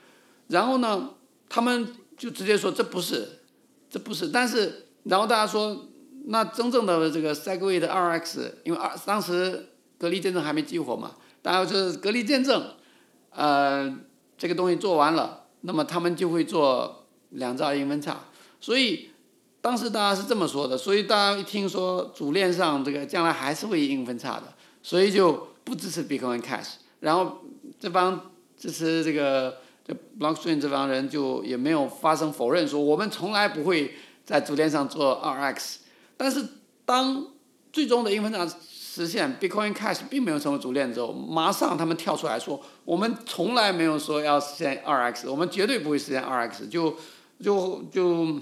[0.47, 1.11] 然后呢，
[1.47, 3.41] 他们就直接说这不是，
[3.89, 4.29] 这不是。
[4.29, 5.87] 但是，然后大家说，
[6.25, 9.69] 那真正的这个 Segway 的 2x，因为二当时
[9.99, 11.11] 隔离见证还没激活嘛，
[11.43, 12.73] 大家就是隔离见证，
[13.29, 13.95] 呃，
[14.35, 18.21] 这个东西做完了，那么他们就会做两兆硬分叉。
[18.59, 19.09] 所以
[19.61, 26.77] 当时大家是这么说的，所以大家一听说主链上这个将来还是会硬分叉的，所以就不支持 Bitcoin Cash。
[27.01, 27.41] 然后
[27.79, 29.57] 这帮支持这个。
[30.19, 35.77] Blockchain 这帮人就也没有发生否认，说我们从来不会在主链上做 2x。
[36.15, 36.45] 但是
[36.85, 37.25] 当
[37.73, 38.47] 最终的硬分叉
[39.05, 46.69] 实现，Bitcoin Cash 并没有成为主链之后，马上他们跳出来说，我们从来没有说要实现 2x，我们绝对不会实现 2x。
[46.69, 46.95] 就
[47.41, 48.39] 就就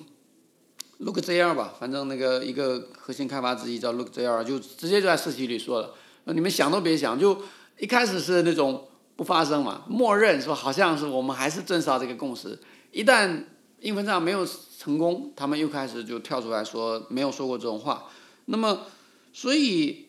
[1.00, 5.94] LookZR 吧，反正那个一个核心开发之一叫 LookZR，就直接就在社区里说了，
[6.26, 7.42] 那你们想都别想，就
[7.78, 8.84] 一开始是那种。
[9.18, 9.82] 不发生嘛？
[9.90, 12.56] 默认说好像是我们还是遵守这个共识。
[12.92, 13.46] 一旦
[13.80, 14.48] 硬分叉没有
[14.78, 18.04] 成功，他们又开始就跳出来说没有说过这种话。
[18.46, 18.82] 那么，
[19.34, 20.07] 所以，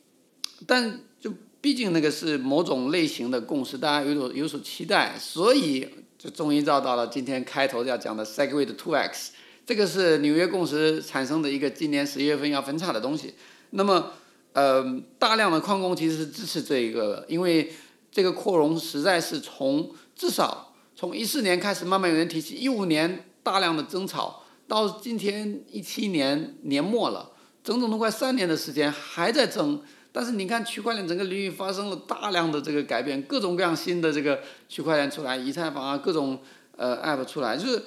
[0.66, 5.88] 但就毕竟那个是某种类型的共识，大家有所有所期待，所以
[6.18, 9.32] 就终于绕到了今天开头要讲的 Segway 的 Two X。
[9.66, 13.34] 这个是纽约共识产生的一个今年十一月份要分叉的东西。
[13.70, 14.12] 那么，
[14.52, 14.84] 呃，
[15.18, 17.72] 大量的矿工其实是支持这一个，因为。
[18.10, 27.30] 这个扩容实在是从至少从一四年开始慢慢有人提起，一五年大量的争吵，到今天一七年年末了，
[27.62, 29.82] 整整都快三年的时间还在争。
[30.12, 36.40] 但是你看区块链整个领域发生了大量的这个改变，各种各样新的这个区块链出来，以太坊啊各种
[36.76, 37.82] 呃 app 出来，就是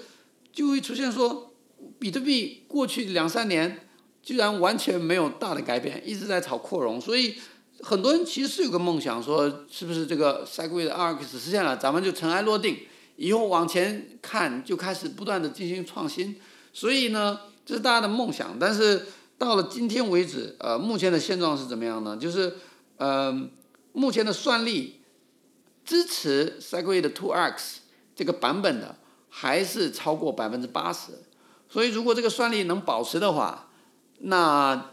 [0.51, 1.53] 就会出现说，
[1.99, 3.87] 比特币过去两三年
[4.21, 7.35] 居然完全没有大的改变，一直在炒扩容，所以。
[7.83, 12.77] 很多人其实是有个梦想，说是不是这个 Segway 的 2x 实现了，咱们就尘埃落定，
[13.15, 16.39] 以后往前看就开始不断的进行创新。
[16.71, 18.55] 所以呢，这是大家的梦想。
[18.59, 19.07] 但是
[19.41, 22.15] 到了今天为止，呃，目前的现状是怎么样呢？
[22.15, 22.57] 就是
[22.97, 23.49] 呃，
[23.91, 25.01] 目前的算力
[25.83, 27.77] 支持 Segway 的 2x
[28.15, 31.13] 这个版本的还是超过百分之八十。
[31.67, 33.69] 所以如果这个算力能保持的话，
[34.19, 34.91] 那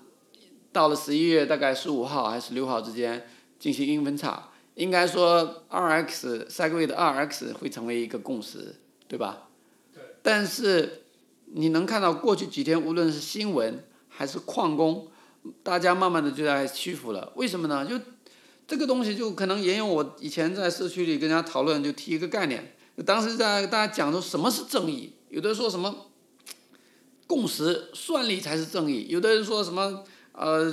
[0.73, 3.29] 到了十一月大概十五号还是六号之间
[3.59, 8.77] 进行硬分叉，应该说二 x 赛格的二 x 会成为一个共识，
[9.07, 9.51] 对吧？
[9.93, 10.03] 对。
[10.23, 11.03] 但是
[11.53, 13.85] 你能看到过去几天，无论是新闻
[14.19, 15.07] 还是矿工，
[15.63, 17.33] 大家慢慢的就在屈服了。
[17.37, 17.87] 为什么呢？
[17.87, 17.95] 就
[18.67, 22.75] 这个东西就可能沿用我以前在社区里跟人家讨论，就提一个概念。
[23.07, 26.09] 当时在大家讲说什么是正义，有的人说什么
[27.29, 30.03] 共识算力才是正义，有的人说什么。
[30.33, 30.73] 呃，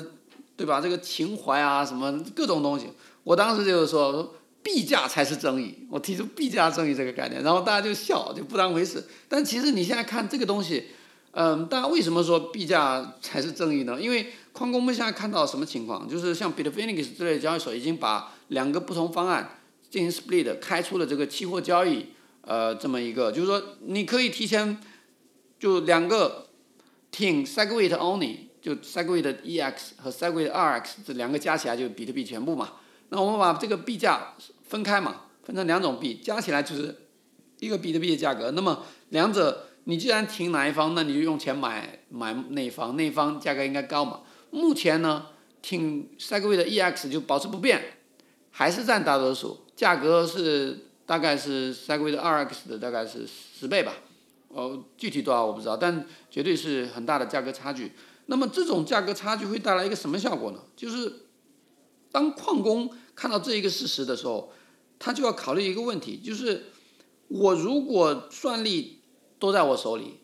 [0.55, 0.79] 对吧？
[0.79, 2.87] 这个情怀啊，什么各种东西，
[3.23, 9.03] 我当时就是说，说币价才是正义，我提出币价正义这个概念，然后大家就笑，就不当回事。
[9.27, 10.89] 但其实你现在看这个东西，
[11.35, 14.01] 嗯，大家为什么说币价才是正义呢？
[14.01, 16.07] 因为矿工们现在看到什么情况？
[16.07, 19.59] 就是像 Bitfinex 之类的交易所已经把两个不同方案
[19.89, 22.07] 进行 split，开出了这个期货交易，
[22.41, 24.79] 呃，这么一个，就是说你可以提前
[25.59, 26.47] 就两个
[27.11, 28.37] team segway only。
[28.65, 32.71] 就 Segway 的 EX 和 Segway 的 RX 这两个加起来就是比特币全部嘛。
[33.09, 34.33] 那我们把这个币价
[34.67, 36.95] 分开嘛，分成两种币，加起来就是
[37.59, 38.49] 一个比特币的价格。
[38.49, 44.21] 那么两者你既然听哪一方，那你就用钱买买那一方，那一方价格应该高嘛。
[44.51, 45.27] 目前呢，
[45.61, 47.99] 听 Segway 的 EX 就保持不变，
[48.51, 53.93] 还是占大多数，价格是大概是 Segway 的 RX 的大概是十倍吧，
[54.49, 57.91] 哦，具体多少我不知道，但绝对是很大的价格差距。
[58.25, 60.59] 那么这种价格差距会带来一个什么效果呢？
[60.75, 61.27] 就是
[62.11, 64.51] 当矿工看到这一个事实的时候，
[64.97, 66.71] 他就要考虑一个问题，就是
[67.27, 68.94] 我如果算力
[69.45, 70.19] 都在我手里，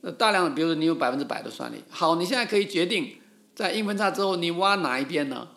[0.00, 3.16] 那大量的，比如说你有百分之百的算力，好，你现在可以决定
[3.54, 5.48] 在硬分叉之后你挖哪一边呢？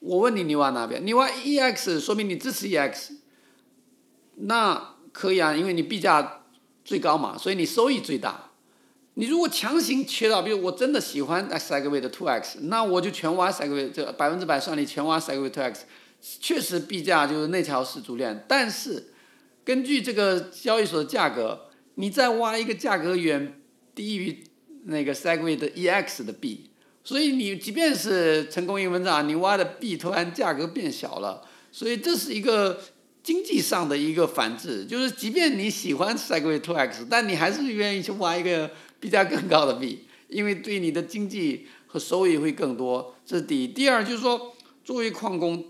[0.00, 1.06] 我问你，你挖哪边？
[1.06, 3.12] 你挖 EX，说明你支持 EX，
[4.34, 6.42] 那可以啊，因为你币价
[6.84, 8.50] 最高嘛，所以你收益最大。
[9.14, 15.84] 你如果强行切到，比如我真的喜欢 Segway 的 Two X，那我就全挖 Segway，这百分之百算力全挖 Segway Two X，
[16.40, 19.12] 确实币价就是那条是主链，但是
[19.64, 23.60] 根据这个交易所的价格，你再挖一个价格远
[23.94, 24.44] 低于
[24.84, 26.70] 那个 Segway 的 EX 的币，
[27.04, 32.80] 所以你即便是成功一分叉，你挖的币突然价格变小了，所以这是一个
[33.22, 38.70] 经济上的一个反制，就是即便你喜欢 Segway Two X，但你还是愿意去挖一个。
[39.02, 43.66] 币价更高的币，因为对你的经济和收益会更多，这是第一。
[43.66, 45.64] 第二就是说，作为矿工，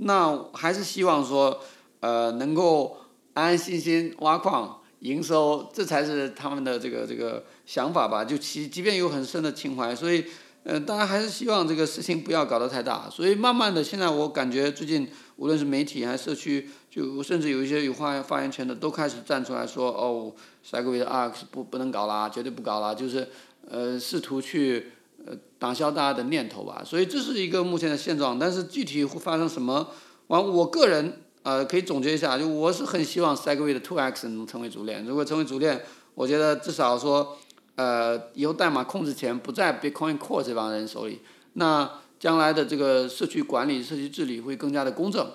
[0.00, 1.62] 那还是希望说，
[2.00, 2.98] 呃，能够
[3.34, 8.24] 安安心心挖矿营收，这才是他们的这个这个想法吧。
[8.24, 10.24] 就其即便有很深的情怀，所以，
[10.64, 13.08] 呃，大家还是希望这个事情不要搞得太大。
[13.10, 16.68] 所以慢慢的，现在我感觉最近无论是媒体还是社区。
[16.96, 20.32] 就甚至有一些有发发言权的都开始站出来说哦
[20.66, 23.28] ，Segway 的 ARX 不不能搞啦，绝对不搞啦，就是
[23.68, 24.92] 呃试图去
[25.26, 26.82] 呃打消大家的念头吧。
[26.82, 29.90] 所以这是一个目前的现状，但是具体会发生什么，
[30.28, 35.04] 完我个人呃可以总结一下，就我是很希望 Segway 的 Two X 能成为主链。
[35.06, 35.80] 如果成为主链，
[36.16, 37.38] 我觉得至少说
[37.76, 41.20] 呃以后代码控制权不在 Bitcoin Core 这帮人手里，
[41.52, 41.88] 那
[42.18, 45.30] 将来的这个社区管理、社区治理会更加的公正。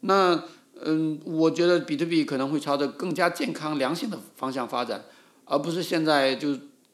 [0.00, 0.44] 那
[0.82, 5.02] 嗯，我觉得比特币可能会朝着更加健康、良性的方向发展，
[5.46, 6.48] 而不是现在就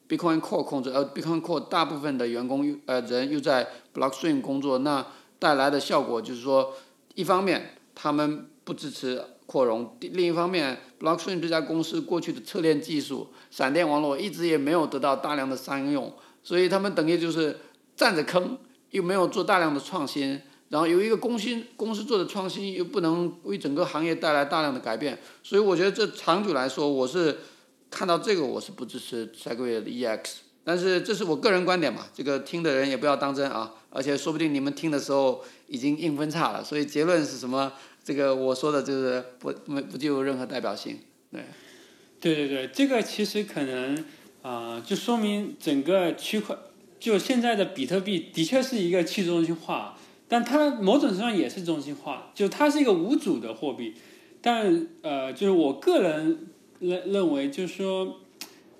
[0.08, 5.04] Bitcoin Core 控制，而 Bitcoin Core 大部分的员工呃人又在 Blockstream 工作，那
[5.40, 6.74] 带来的效果就是说，
[7.14, 17.58] 一方面他们不支持扩容，另一方面，Blockchain 这家公司过去的侧链技术、闪电网络一直也没有得到大量的商用，所以他们等于就是
[17.96, 18.56] 占着坑，
[18.92, 20.40] 又没有做大量的创新。
[20.68, 27.38] 然后有一个公司公司做的创新又不能为整个行业带来大量的改变，所以我觉得这长久来说，我是
[27.90, 30.20] 看到这个我是不支持 Segway 的 EX，
[30.62, 37.72] 但是这是我个人观点嘛，这个听的人也不要当真啊，而且说不定你们听的时候已经硬分叉了，所以结论是什么？
[38.10, 40.98] 这个我说的就是不没不具有任何代表性，
[41.30, 41.42] 对。
[42.18, 44.04] 对对对，这个其实可能
[44.42, 46.56] 啊，就说明整个区块，
[46.98, 49.96] 就现在的比特币的确是一个去中心化。
[50.26, 53.94] 但它某种程度上也是中心化，就它是一个无主的货币，
[54.42, 56.48] 但呃，就是我个人
[56.80, 58.16] 认认为，就是说，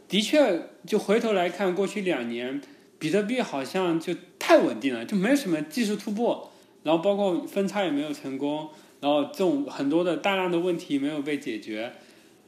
[0.09, 2.61] 的确，就回头来看过去两年，
[2.99, 6.51] 比特币好像就太稳定了，就没有什么技术突破，
[6.83, 8.69] 然后包括分叉也没有成功，
[9.01, 11.93] 然后这种很多的大量的问题没有被解决，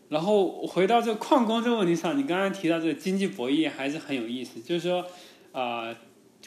[0.09, 5.05] 然后回到这矿工这个问题上，你刚刚提到这个经济博弈还是很有意思，就是说
[5.53, 5.95] 啊。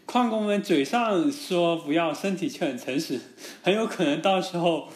[0.06, 3.20] 矿工们嘴上说不要，身体却很诚实，
[3.64, 4.88] 很有可能到时候，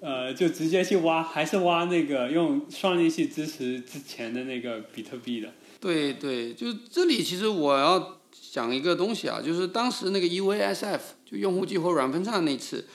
[0.00, 5.50] 呃，就直接去挖，还是挖那个用算力去支持之前的那个比特币的。
[5.78, 8.18] 对对，就这里其实我要
[8.50, 12.86] 讲一个东西啊，就是当时那个 UASF 就用户激活软分叉那次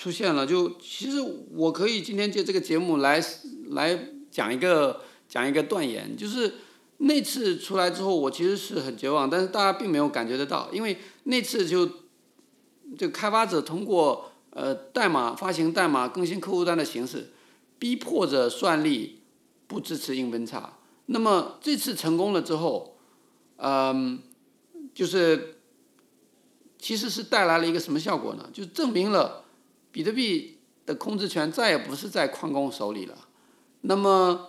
[0.00, 1.18] 出现了，就其实
[1.50, 3.22] 我可以今天借这个节目来
[3.72, 6.54] 来讲一个讲一个断言，就是。
[7.02, 11.88] 那次出来之后，我其实是很绝望，但是大家并没有感觉得到，因为那次就，
[12.98, 17.32] 就开发者通过呃代码发行代码更新客户端的形式，
[17.78, 19.22] 逼迫着算力
[19.66, 20.76] 不支持硬分叉。
[21.06, 22.98] 那么这次成功了之后，
[23.56, 24.18] 嗯，
[24.92, 25.56] 就是
[26.78, 28.50] 其实是带来了一个什么效果呢？
[28.52, 29.44] 就证明了
[29.92, 33.28] 比特币的控制权再也不是在矿工手里了。
[33.82, 34.46] 那么。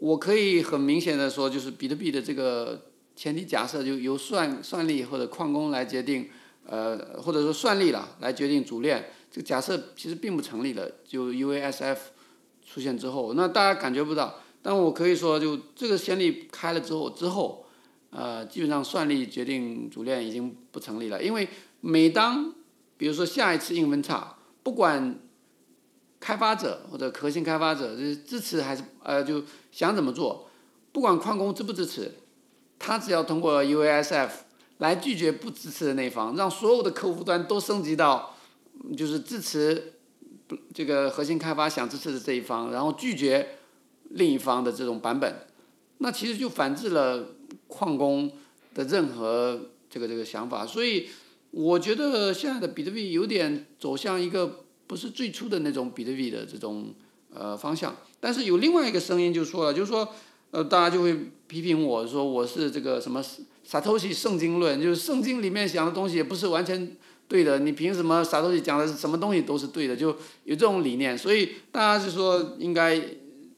[0.00, 6.28] 我可以很明显的说，就是比特币的这个前提假设，就由算算力或者矿工来决定，
[6.66, 10.96] 呃，或者说算力了来决定主链，这个假设其实并不成立的。
[11.06, 11.96] 就 UASF
[12.66, 17.64] 出现之后，那大家感觉不到，但我可以说，就这个先例开了之后，之后，
[18.10, 21.48] 呃，基本上算力决定主链已经不成立了，因为
[21.80, 22.52] 每当
[22.98, 24.33] 比如说下一次硬分叉，
[24.64, 25.20] 不管。
[26.20, 30.48] 开发者或者核心开发者是支持还是呃就想怎么做，
[30.90, 32.10] 不管矿工支不支持，
[32.78, 34.30] 他只要通过 UASF
[34.78, 38.34] 来拒绝不支持的那一方，让所有的客户端都升级到
[38.96, 39.92] 就是支持
[40.72, 43.58] 这个核心开发想支持的这一方，然后拒绝
[44.08, 45.46] 另一方的这种版本，
[45.98, 47.34] 那其实就反制了
[47.68, 48.32] 矿工
[48.72, 49.60] 的任何
[49.90, 50.66] 这个这个想法。
[50.66, 51.10] 所以
[51.56, 56.92] 我觉得现在的比特币有点走向一个不是最初的那种比特币的这种
[57.32, 57.96] 呃方向。
[58.18, 60.08] 但是有另外一个声音就说了，就是说
[60.50, 63.24] 呃大家就会批评我说我是这个什么
[63.62, 66.96] 萨托西圣经论，就是圣经里面讲的东西也不是完全。
[67.26, 69.96] 对的，你凭什么啥东西讲的是什么东西都是对的？
[69.96, 70.08] 就
[70.44, 73.00] 有这种理念，所以大家就说应该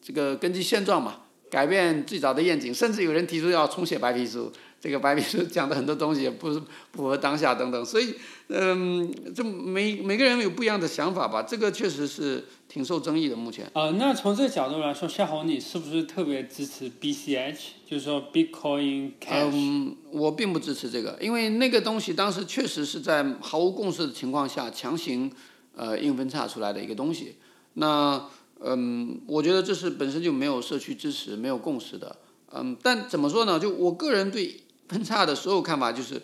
[0.01, 4.53] 这个根据现状嘛，改变最早的愿景，甚至有人提出要重写白皮书。
[4.87, 6.62] 这个白皮书讲的很多东西也不是
[6.93, 8.14] 符合当下等等，所以
[8.47, 13.34] 嗯，这每每个人有不一样的想法吧，这个确实是挺受争议的。
[13.34, 19.51] 目前呃，那从这个角度来说，夏红，你是不是特别支持 BCH，就是说 Bitcoin Cash？
[19.53, 25.28] 嗯，我并不支持这个，因为那个东西当时确实是在毫无共识的情况下强行
[25.74, 27.34] 呃硬分叉出来的一个东西。
[27.74, 28.24] 那
[28.61, 32.14] 嗯，我觉得这是本身就没有社区支持、没有共识的。
[32.53, 33.59] 嗯，但怎么说呢？
[33.59, 34.61] 就我个人对。
[34.89, 36.20] 分叉的所有看法就是，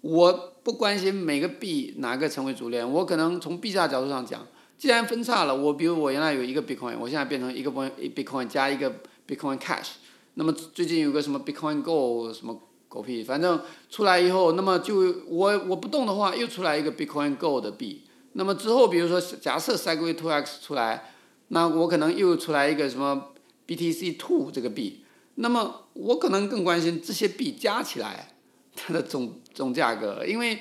[0.00, 4.46] 我不关心每个币哪个成为主链，我可能从币价角度上讲，
[4.76, 8.92] 既然分叉了，我比如我原来有一个 Bitcoin，我现在变成一个 Bitcoin 加一个
[9.26, 9.92] Bitcoin Cash，
[10.34, 18.02] 那么最近有个什么 Bitcoin Go 什么狗屁，反正出来以后，那么就我我不动的话，又出来一个 Bitcoin Go 的币，
[18.32, 21.12] 那么之后比如说假设 Segway Two X 出来，
[21.48, 23.30] 那我可能又出来一个什么
[23.66, 25.01] BTC Two 这个币。
[25.36, 28.34] 那么我可能更关心这些币加起来
[28.74, 30.58] 它的总总价格，因为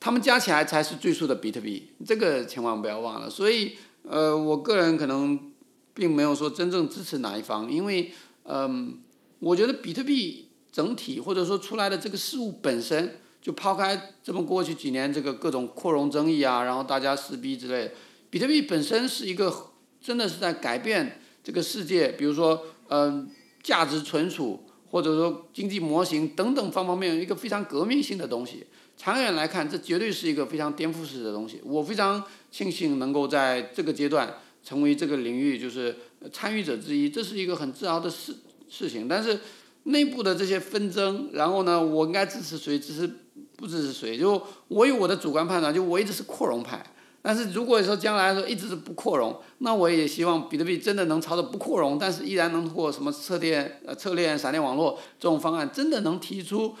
[0.00, 3.28] 它们加起来才是最初的比特币，这个千万不要忘了。
[3.28, 5.52] 所以呃，我个人可能
[5.92, 8.12] 并没有说真正支持哪一方，因为
[8.44, 8.98] 嗯，
[9.38, 17.92] 我觉得比特币整体或者说出来的这个事物本身，就抛开这么过去几年这个各种扩容争议啊，然后大家撕逼之类的，
[18.28, 19.54] 比特币本身是一个
[20.00, 23.30] 真的是在改变这个世界，比如说嗯。
[23.64, 28.64] 价值存储或者说经济模型等等方方面面，一个非常革命性的东西。
[28.96, 31.60] 长远来看，这绝对是一个非常颠覆式的东西。
[31.64, 35.96] 我非常庆幸能够在这个阶段成为这个领域就是
[36.30, 38.36] 参与者之一，这是一个很自豪的事
[38.68, 39.08] 事情。
[39.08, 39.40] 但是
[39.84, 43.10] 内部的这些纷争，然后呢，我应该支持谁，支持
[43.56, 44.16] 不支持谁？
[44.16, 46.93] 就我有我的主观判断，就我一直是扩容派。
[47.26, 56.74] 但是如果说将来说一直是不扩容，那我也希望比特币真的能朝着不扩容，但是依然能通过什么侧链、呃侧链、闪电网络这种方案，真的能提出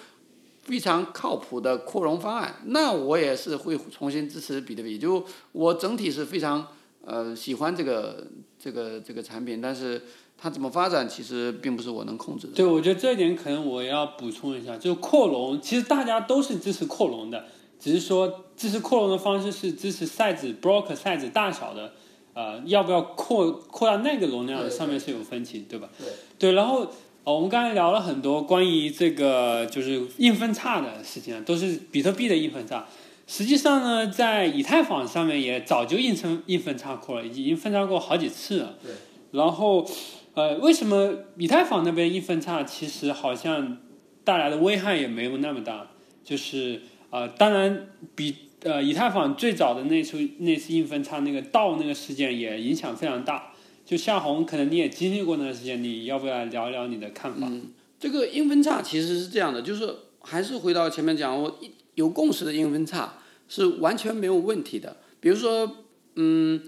[0.64, 4.98] 非常靠谱的扩容方案，那我也是会重新支持比特币。
[4.98, 6.68] 就我整体是非常
[7.06, 8.26] 呃喜欢这个
[8.58, 10.02] 这个这个产品，但是
[10.36, 12.52] 它怎么发展其实并不是我能控制的。
[12.52, 17.46] 对，我觉得这一点可能我要补充一下，就是扩容，其实大家都是支持扩容的。
[17.84, 21.92] 只是说支持扩容的方式是支持 size block size 大小的，
[22.32, 25.90] 呃，要不要扩扩大那个容量上面是有分歧，对吧？
[25.98, 26.08] 对。
[26.38, 26.90] 对，然后
[27.24, 32.86] 我们刚才聊了很多关于这个就是硬分叉的事情，都是比特币的硬分叉。
[33.26, 38.76] 实际上呢，在以太坊上面也早就硬成硬分叉扩了，已经分叉过好几次了。
[38.82, 38.92] 对。
[39.32, 39.86] 然后，
[40.32, 43.76] 呃，为什么以太坊那边硬分叉其实好像
[44.24, 45.90] 带来的危害也没有那么大？
[46.24, 46.80] 就是。
[47.14, 47.86] 呃，当然，
[48.16, 48.34] 比
[48.64, 53.52] 呃以太坊最早的那次那次硬分叉那个盗那个事件也影响非常大。
[53.86, 57.46] 就夏红，可能你也经历过那个事件，你要不要聊一聊你的看法？
[57.48, 57.68] 嗯，
[58.00, 61.60] 这个硬分叉其实是这样的，就是还是回到前面讲，我
[61.94, 63.14] 有共识的硬分叉
[63.48, 64.96] 是完全没有问题的。
[65.20, 65.84] 比如说，
[66.16, 66.60] 嗯，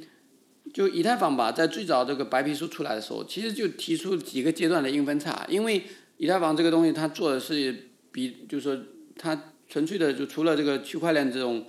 [0.72, 5.82] 就以太坊吧，在最早这个白皮书出来的时候，其实就提出几个阶段的硬分叉，因为
[6.18, 8.80] 以太坊这个东西它做的是比，就是说
[9.18, 9.55] 它。
[9.68, 11.66] 纯粹的就除了这个区块链这种，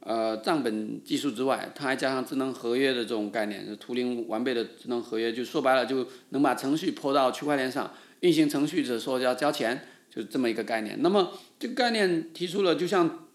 [0.00, 10.96] 呃账本技术之外，它还加上智能合约的这种概念，就图灵完备的智能合约，就说白了就能把程序泼到区块链上，运行程序者说要交钱，就是这么一个概念。
[11.00, 13.26] 那么这个概念提出了，就像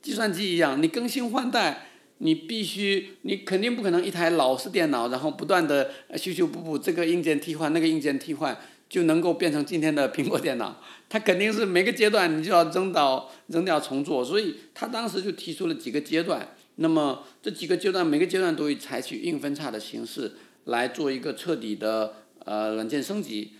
[0.00, 1.86] 计算机一样，你更新换代，
[2.18, 8.56] 你必须，你肯定不可能一台老式电脑，然后不断的修修补补，这个硬件替换，那个硬件替换。
[8.92, 10.78] 就能够变成今天的苹果电脑，
[11.08, 20.32] 它肯定是每个阶段你就要扔到扔掉重做，所以他当时就提出了几个阶段，那么这几个阶段每个阶段都会采取硬分叉的形式
[20.64, 23.52] 来做一个彻底的呃软件升级，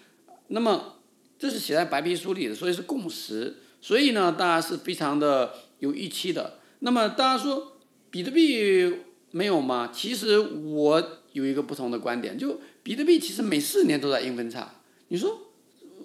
[0.48, 0.96] 那么
[1.38, 6.58] 这是写在白皮书里的，所以是共识，所以呢大家是非常的有预期的。
[6.80, 7.78] 那么大家说
[8.10, 8.96] 比特币
[9.30, 9.90] 没有吗？
[9.94, 14.74] 其实我有一个不同的观点，就比特币其实每四年都在硬分叉。
[15.12, 15.52] 你说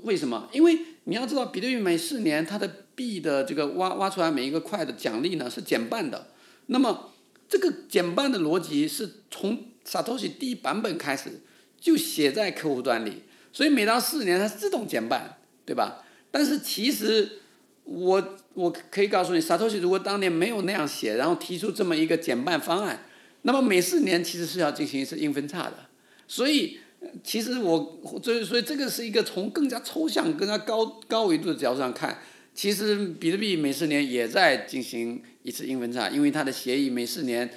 [0.04, 0.50] 为什么？
[0.52, 6.28] 因为你要知道，比特币每四年它的币的这个挖挖出来每一个块的奖励呢是减半的。
[6.66, 7.14] 那么
[7.48, 11.40] 这个减半的逻辑是从 Satoshi 第一版本开始
[11.80, 16.04] 就写在客户端里，所以每到四年它自动减半，对吧？
[16.30, 17.40] 但是其实
[17.86, 23.06] 我我可以告诉你，Satoshi 如果当年没有那样写，然后提出这么一个减半方案，
[23.44, 25.86] 那么每四年其实是要进行一次硬分叉的。
[26.28, 26.82] 所以
[27.24, 32.20] 其实我所以所以这个是一个从更加抽象、更加高高维度的角度上看，
[32.54, 37.50] 其实比特币每四年也在进行一次硬分叉，因为它的协议每四年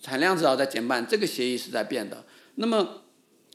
[0.00, 2.24] 产量至少在减半，这个协议是在变的。
[2.56, 3.02] 那么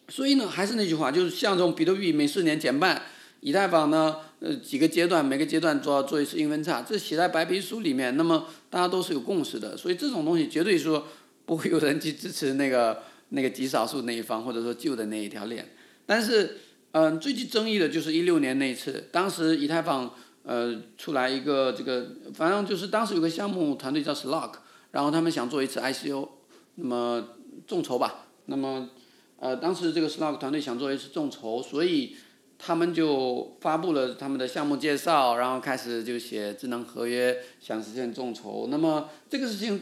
[0.07, 3.01] 所以呢，还是那句话，就是像这种比特币每四年减半，
[3.41, 11.07] 以太坊呢，呃几个阶段，每个阶段做做一次硬分叉，这写在白皮书里面，那么大家都是有共识的，所以这种东西绝对说
[11.45, 15.69] 不会有人去支持那个那个极少数那一方，或者说旧的那一条链。
[16.05, 16.57] 但是，
[16.91, 20.11] 嗯、最具争议的就是一六年那一次，当时以太坊
[20.43, 24.59] 呃出来一个这个，反正就是当时有个项目团队叫 s l o c k
[24.91, 26.27] 然后他们想做一次 ICO，
[26.75, 27.23] 那么
[27.67, 28.89] 众筹吧，那么
[29.37, 32.15] 呃当时这个 s l o c k 团队想做一次众筹，所以
[32.57, 38.67] 他们就发布了他们的项目介绍，然后开始就写智能合约，想实现众筹。
[38.71, 39.79] 那么这个事情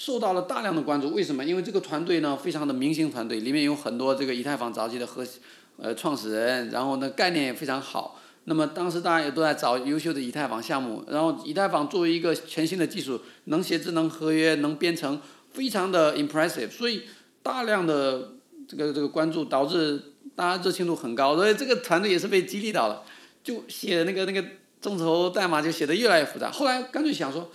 [0.00, 1.44] 受到了大量的关注，为什么？
[1.44, 5.42] 因为这个团队呢非常的明星团队，里面有很多这个以太坊早期的核心
[5.76, 8.18] 呃创始人，然后呢概念也非常好。
[8.44, 15.20] 那么当时大家也都在找优秀的以太坊项目，然后以太坊作为一个全新的技术，能写智能合约，能编程，
[15.52, 17.02] 非常的 impressive，所以
[17.42, 18.36] 大量的
[18.66, 23.02] 这个这个关注导致大家热情度很高，所以这个团队也是被激励到了，
[23.44, 24.42] 就写那个那个
[24.80, 26.50] 众筹代码就写的越来越复杂。
[26.50, 27.50] 后来干脆想说，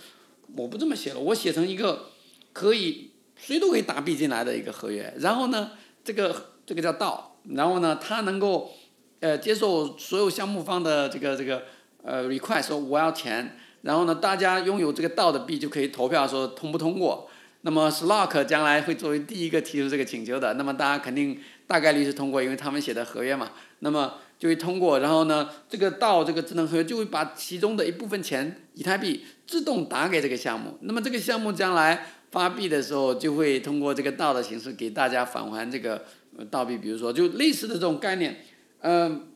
[0.54, 2.10] 我不这么写了，我写成一个
[2.56, 8.72] 可以谁都可以打币进来的一个合约，然后呢，这个这个叫道，然后呢，它能够
[9.20, 11.64] 呃接受所有项目方的这个这个
[12.02, 17.28] 呃 request 说我要钱，然后呢，大家拥有这个道的币就可以投票说通不通过。
[17.60, 23.50] 那么 Slock 将来会作为第一个提出这个请求的，那么大家肯定大概率是通过，因为他们写的合约嘛，
[23.80, 25.00] 那么就会通过。
[25.00, 36.04] 然后呢，这个道这个智能合约就会把其中的一部分钱以太币自动打给这个项目，那么这个项目将来发币的时候就会通过这个道的形式给大家返还这个
[36.36, 38.44] 呃道币，比如说就类似的这种概念，
[38.80, 39.28] 嗯、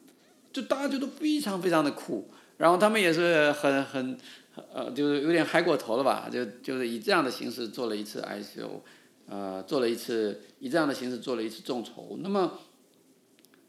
[0.52, 2.28] 就大家觉得非常非常的酷，
[2.58, 4.16] 然后他们也是很很
[4.74, 8.80] 呃，就是有点嗨过头了吧，就就是以这样的形式做了一次 ICO，
[9.28, 12.58] 呃，做了一次以这样的形式做了一次众筹，那么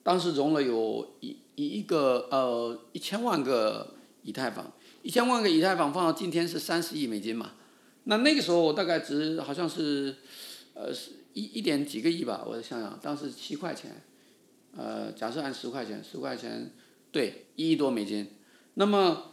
[0.04, 3.94] 当时融了有一一一个呃一千万个
[4.24, 7.52] 以太坊，一千万个以太坊放到今天是三十亿美金嘛，
[8.06, 10.16] 那那个时候我大概值好像是
[10.74, 14.02] 呃是一一点几个亿吧，我想想，当时七块钱，
[14.76, 16.72] 呃，假设按十块钱，十块钱，
[17.12, 18.28] 对，一亿多美金，
[18.76, 19.28] 那么。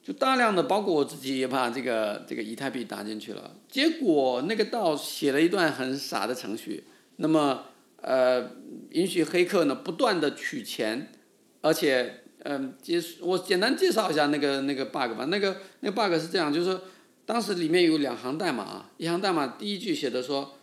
[0.00, 6.84] 就大量的，包括我自己也把这个这个以太币打进去了，结果那个道写了一段很傻的程序，
[7.16, 7.64] 那么
[8.00, 8.52] 呃
[8.92, 11.12] 允许黑客呢不断的取钱，
[11.60, 16.80] 而且嗯介我简单介绍一下那个那个 bug 吧，那个那个 bug 是这样，就是说
[17.28, 20.54] 当时里面有两行代码啊，一行代码第一句写的说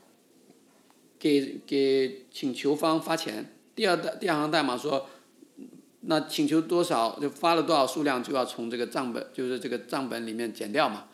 [1.20, 5.08] 给给请求方发钱，第二代第二行代码说。
[6.08, 11.06] 那请求多少就发了多少数量就要从这个账本，就是这个账本里面减掉嘛。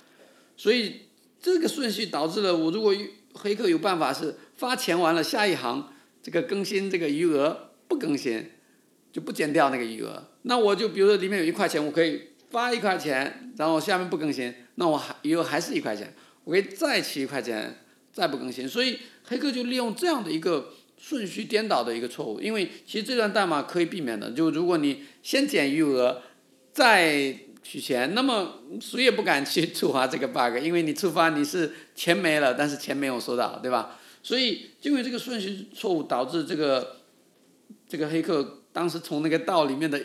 [0.58, 1.04] 所以
[1.42, 2.94] 这个顺序导致了我如果
[3.34, 5.90] 黑客有办法是发钱完了下一行
[6.22, 8.52] 这个更新这个余额不更新，
[9.14, 10.28] 就不减掉那个余额。
[10.42, 17.78] 那我就比如说里面有一块钱，我可以发一块钱，然后下面不更新，那我还余额还是一块钱，我可以再起一块钱，
[18.14, 18.68] 再不更新。
[18.68, 20.74] 所以黑客就利用这样的一个。
[21.04, 24.30] 顺序颠倒的一个错误，因为其实这段代码可以避免的。
[24.30, 26.22] 就如果你先减余额，
[26.72, 33.98] 再取钱，那么谁也不敢去触发这个 bug，因为你触发你是钱没了，但是钱没有收到，对吧？
[34.22, 36.98] 所以因为这个顺序错误，导致这个
[37.90, 40.00] 这个黑客当时从那个道里面的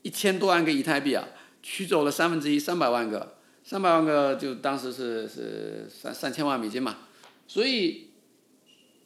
[0.00, 1.28] 一千多万个以太币啊，
[1.64, 6.98] 取走了三分之一，三百万个，三百万个就当时是是三三千万美金嘛，
[7.48, 8.10] 所以。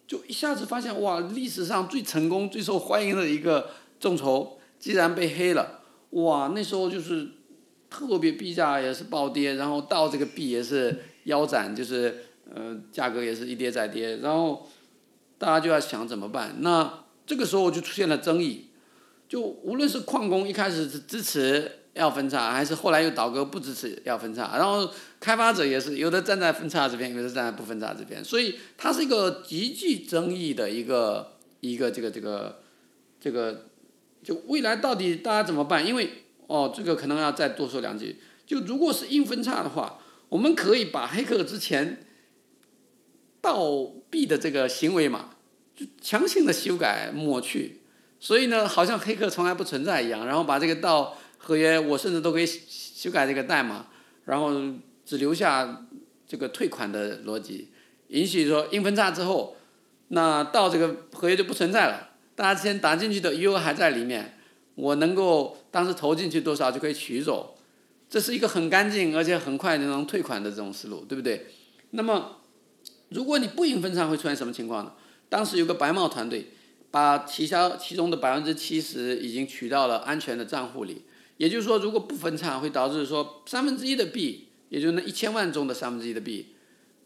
[0.08, 5.82] 就一下子发现哇，历史上最成功、最受欢迎的一个众筹，竟然被黑了！
[6.12, 7.28] 哇，那时候就是
[7.90, 14.66] 特别币价也是暴跌，然后到这个币也是腰斩，就是呃价格也是一跌再跌，然后
[15.36, 16.56] 大家就要想怎么办？
[16.60, 18.68] 那这个时候就出现了争议，
[19.28, 21.80] 就无论是矿工一开始是支持。
[21.98, 24.88] 要分叉，还是后来又倒戈不支持要分叉，然后
[25.18, 32.60] 开发者也是有的站在分叉这边，有的站在不分叉这边，所以它是一个极具争议的一个一个这个这个
[33.20, 33.66] 这个
[34.22, 35.84] 就未来到底大家怎么办？
[35.84, 38.16] 因为哦，这个可能要再多说两句。
[38.46, 42.06] 就如果是硬分叉的话，我们可以把黑客之前
[43.40, 45.30] 盗币的这个行为嘛，
[45.76, 47.82] 就强行的修改抹去，
[48.18, 50.26] 所以呢，好像黑客从来不存在一样。
[50.26, 51.18] 然后把这个盗
[51.48, 53.86] 合约，我甚至都可以修改这个代码，
[54.26, 54.52] 然后
[55.02, 55.86] 只留下
[56.26, 57.70] 这个退款的逻辑，
[58.08, 59.56] 允许说硬分叉之后，
[60.08, 62.10] 那到这个合约就不存在了。
[62.34, 64.38] 大家之前打进去的余额还在里面，
[64.74, 67.56] 我能够当时投进去多少就可以取走，
[68.10, 71.46] 这是一个很干净而且很快就能退款的这种思路，对不对？
[71.92, 72.42] 那么，
[73.08, 74.92] 如果你不硬分叉会出现什么情况呢？
[75.30, 76.48] 当时有个白帽团队，
[76.90, 81.04] 把其他其中的百分之七十已经取到了安全的账户里，
[81.38, 86.54] 也就是说，如果不分叉会导致说三分之一的币，也就是那一千万中的三分之一的币，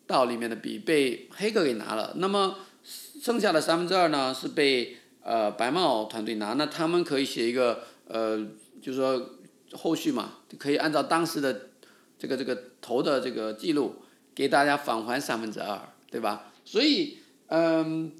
[0.06, 8.36] 到里面的币被黑客给拿了，那么剩下的三分之二呢是被呃，白帽团队拿，那他们可以写一个呃，
[8.80, 9.30] 就是说
[9.72, 11.68] 后续嘛，可以按照当时的
[12.18, 13.94] 这个这个投的这个记录，
[14.34, 15.78] 给大家返还三分之二，
[16.10, 16.52] 对吧？
[16.64, 18.10] 所以嗯，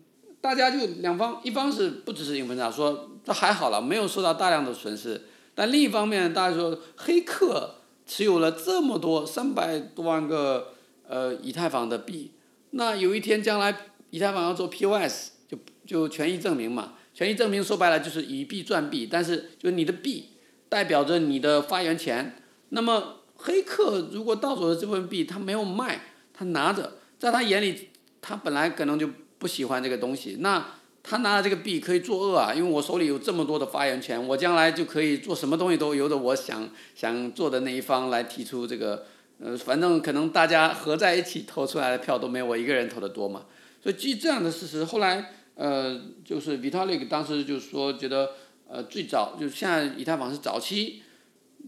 [0.40, 5.22] 大家就两方，一方是不支持硬分叉，说这还好了，没有受到大量的损失，
[5.54, 7.76] 但另一方面，大家说黑客
[8.06, 10.74] 持有了这么多三百多万个
[11.08, 12.32] 呃以太坊的币，
[12.70, 13.74] 那有一天将来
[14.10, 15.30] 以太坊要做 POS。
[15.52, 20.30] 就就权益证明嘛，权益证明说白了就是以币赚币，但是就你的币
[20.70, 22.34] 代表着你的发言权。
[22.70, 26.00] 那么黑客如果盗走了这部分币，他没有卖，
[26.32, 27.90] 他拿着，在他眼里，
[28.22, 30.38] 他本来可能就不喜欢这个东西。
[30.40, 30.64] 那
[31.02, 39.06] 他拿了这个币可以作恶啊，因为我手里有这么多的发言权，我将来就可以做什么东西都由着我想想做的那一方来提出这个，
[39.38, 43.46] 呃，反正可能大家合在一起投出来的票都没有我一个人投的多嘛。
[43.82, 45.34] 所以基于这样的事实，后来。
[45.54, 48.30] 呃，就是 Vitalik 当时就是说，觉得
[48.66, 51.02] 呃最早就现在以太坊是早期，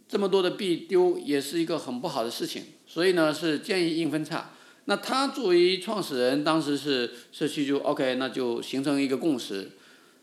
[0.09, 4.53] 这么多的币丢也是一个很不好的事情，所以呢是建议硬分叉。
[4.87, 9.71] 那他作为创始人，当时是社区就 OK，那就形成一个共识。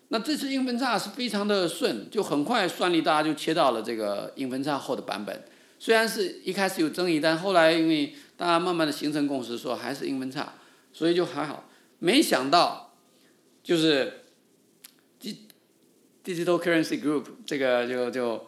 [0.10, 5.44] 那这次硬分叉是非常的顺，就很快算力大家就切到了这个硬分叉后的版本。
[5.80, 10.54] 虽然是一开始有争议，但后来因为大家慢慢的形成共识，说还是硬分叉，
[10.92, 11.70] 所以就还好。
[12.00, 12.88] 没想到。
[13.64, 14.12] 就是
[16.26, 18.48] ，Digital Currency Group 这个就就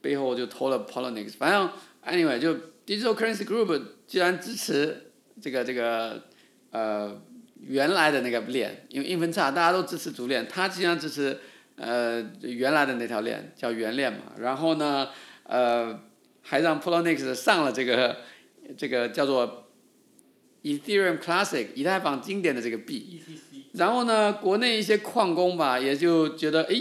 [0.00, 1.68] 背后就投了 Poloniex，反正
[2.06, 2.54] anyway 就
[2.86, 5.12] Digital Currency Group 既然支持
[5.44, 6.22] 这个这个
[6.70, 7.20] 呃
[7.60, 11.38] 原来的那个链，因为硬分叉大家都支持主链，他既然支持
[11.76, 15.10] 呃原来的那条链叫原链嘛，然后呢
[15.42, 16.00] 呃
[16.40, 18.20] 还让 Poloniex 上了这个
[18.74, 19.68] 这个叫做
[20.62, 23.22] Ethereum Classic 以太坊经典的这个币。
[23.74, 26.74] 然后呢，国内一些矿工吧，也就觉得，哎，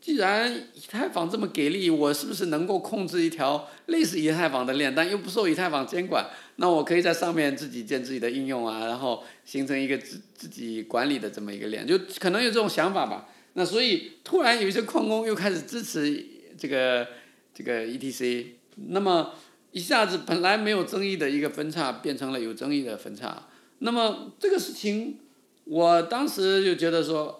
[0.00, 6.26] 既然以太坊这么给力，我是不是能够控制一条类似以太坊的链，但又不受以太坊监管？
[6.56, 13.28] 那我可以在上面自己建自己的应用啊，然后形成一个自自己管理的这么一个链，就可能有这种想法吧。
[13.54, 16.24] 那所以突然有一些矿工又开始支持
[16.56, 17.06] 这个
[17.52, 18.46] 这个 ETC，
[18.88, 19.34] 那么
[19.72, 23.48] 一下子本来没有争议的一个分叉变成了有争议的分叉，
[23.80, 25.18] 那么这个事情。
[25.64, 27.39] 我当时就觉得说，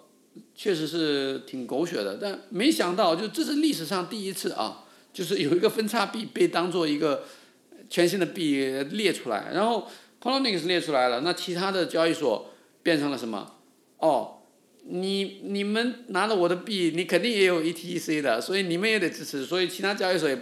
[0.54, 7.24] 确实是挺狗血的，但没想到就这是历史上第一次啊，就是有一个分叉币被当做一个
[7.88, 9.88] 全新的币列出来，然后
[10.22, 12.52] Poloniex 列出来了，那其他的交易所
[12.82, 13.56] 变成了什么？
[13.98, 14.42] 哦，
[14.84, 20.38] 你你们拿了我的币，你肯定也有 E T E C 的，所以你们也得支持，所以其他交易所也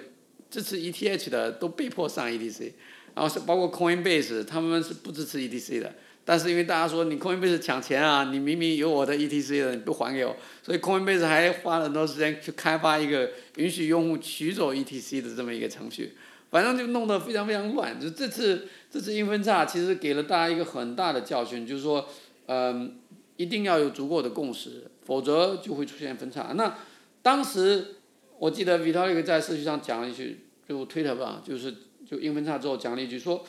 [0.51, 2.72] 支持 ETH 的都被迫上 ETC，
[3.14, 5.95] 然后是包括 Coinbase 他们是不支持 ETC 的。
[6.30, 16.12] 但是因为大家说你 Coinbase 抢钱啊，你明明有我的 ETC 的，你不还给我，所以 Coinbase 还花了很多时间去开发一个允许用户取走 ETC 的这么一个程序，
[16.50, 17.98] 反正就弄得非常非常乱。
[17.98, 22.06] 就这次这次硬分叉其实给了大家一个很大的教训，就是说，
[22.44, 22.98] 嗯，
[23.36, 26.52] 一定要有足够的共识，否则就会出现分叉。
[26.56, 26.76] 那
[27.22, 27.96] 当时
[28.38, 31.74] 我记得 Vitalik 在社区上讲了一句，就推特吧，就是
[32.06, 33.42] 就硬分叉之后讲了一句说。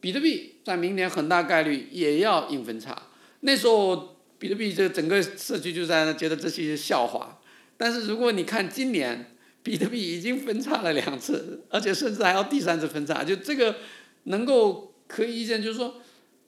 [0.00, 2.96] 比特币在明年很大概率也要硬分叉，
[3.40, 7.40] 那时候比特币这整个社区就在那觉得这是一笑话。
[7.76, 9.32] 但是如果你看今年，
[9.62, 13.76] 比特币已经分叉了两次，而且甚至还要第三次分叉，就这个
[14.24, 15.96] 能够可以意见就是说，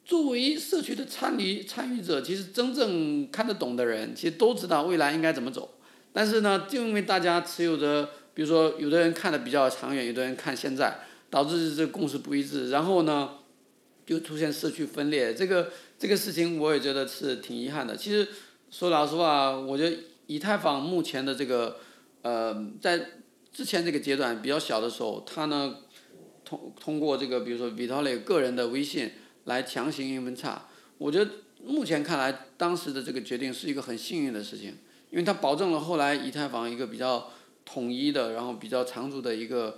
[0.05, 5.77] 作为社区的参与参与者，其实真正看得懂的人，其实都知道未来应该怎么走。
[6.13, 13.31] 但是呢，就因为大家持有着，比如说有的人看的比较长远，有的人看现在，导致这个共识不一致，然后呢？
[14.09, 17.95] 就出现社区分裂，这个这个事情我也觉得是挺遗憾的。
[17.95, 18.27] 其实
[18.71, 19.95] 说老实话，我觉得
[20.25, 21.77] 以太坊目前的这个
[22.23, 23.05] 呃，在
[23.53, 25.75] 之前这个阶段比较小的时候，他呢
[26.43, 29.11] 通通过这个比如说 Vitalik 个人的微信
[29.43, 31.29] 来强行硬分叉，我觉得
[31.63, 34.73] 目前看来当时的这个决定是一个很幸运的事情，
[35.11, 37.29] 因为它保证了后来以太坊一个比较
[37.63, 39.77] 统一的，然后比较长足的一个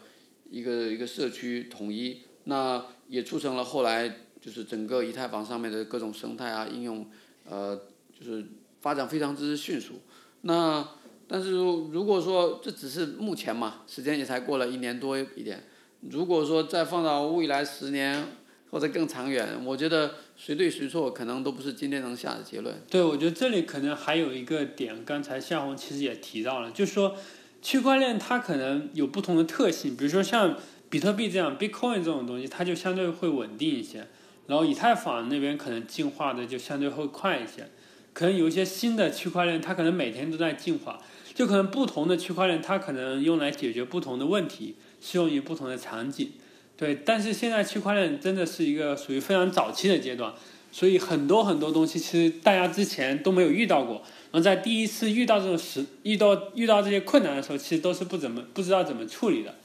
[0.50, 4.08] 一个一个社区统一，那也促成了后来
[4.40, 7.06] 就是整个以太坊上面的各种生态啊应用，
[7.44, 7.76] 呃，
[8.18, 8.46] 就是
[8.80, 9.96] 发展非常之迅速。
[10.44, 10.88] 那
[11.28, 15.62] 但是如果说这只是目前嘛，时间也才过了一年多一点。
[16.10, 18.26] 如果说再放到未来十年
[18.72, 22.82] 或者更长远，我觉得谁对谁错可能都不是今天能下的结论。
[22.90, 27.18] 对，我觉得这里可能还有一个点，刚才夏红其实也提到了，就是说
[27.62, 30.58] 区块链它可能有不同的特性，比如说像
[30.92, 34.06] 比特币这样，Bitcoin 这种东西，它就相对会稳定一些，
[34.48, 37.70] 然后以太坊那边可能进化的就相对会快一些，
[38.12, 41.02] 可能有一些新的区块链，它可能每天都在进化。
[41.34, 46.30] 就可能不同的区块链，它可能用来解决不同的问题，适用于不同的场景，
[46.76, 46.94] 对。
[47.06, 50.34] 但是现在区块链真的是一个属于非常早期的阶段，
[50.74, 54.04] 所以很多很多东西其实大家之前都没有遇到过。
[54.30, 59.56] 然后在第一次遇到这种时，遇到遇到这些困难的时候，其实都是不怎么不知道怎么处理的，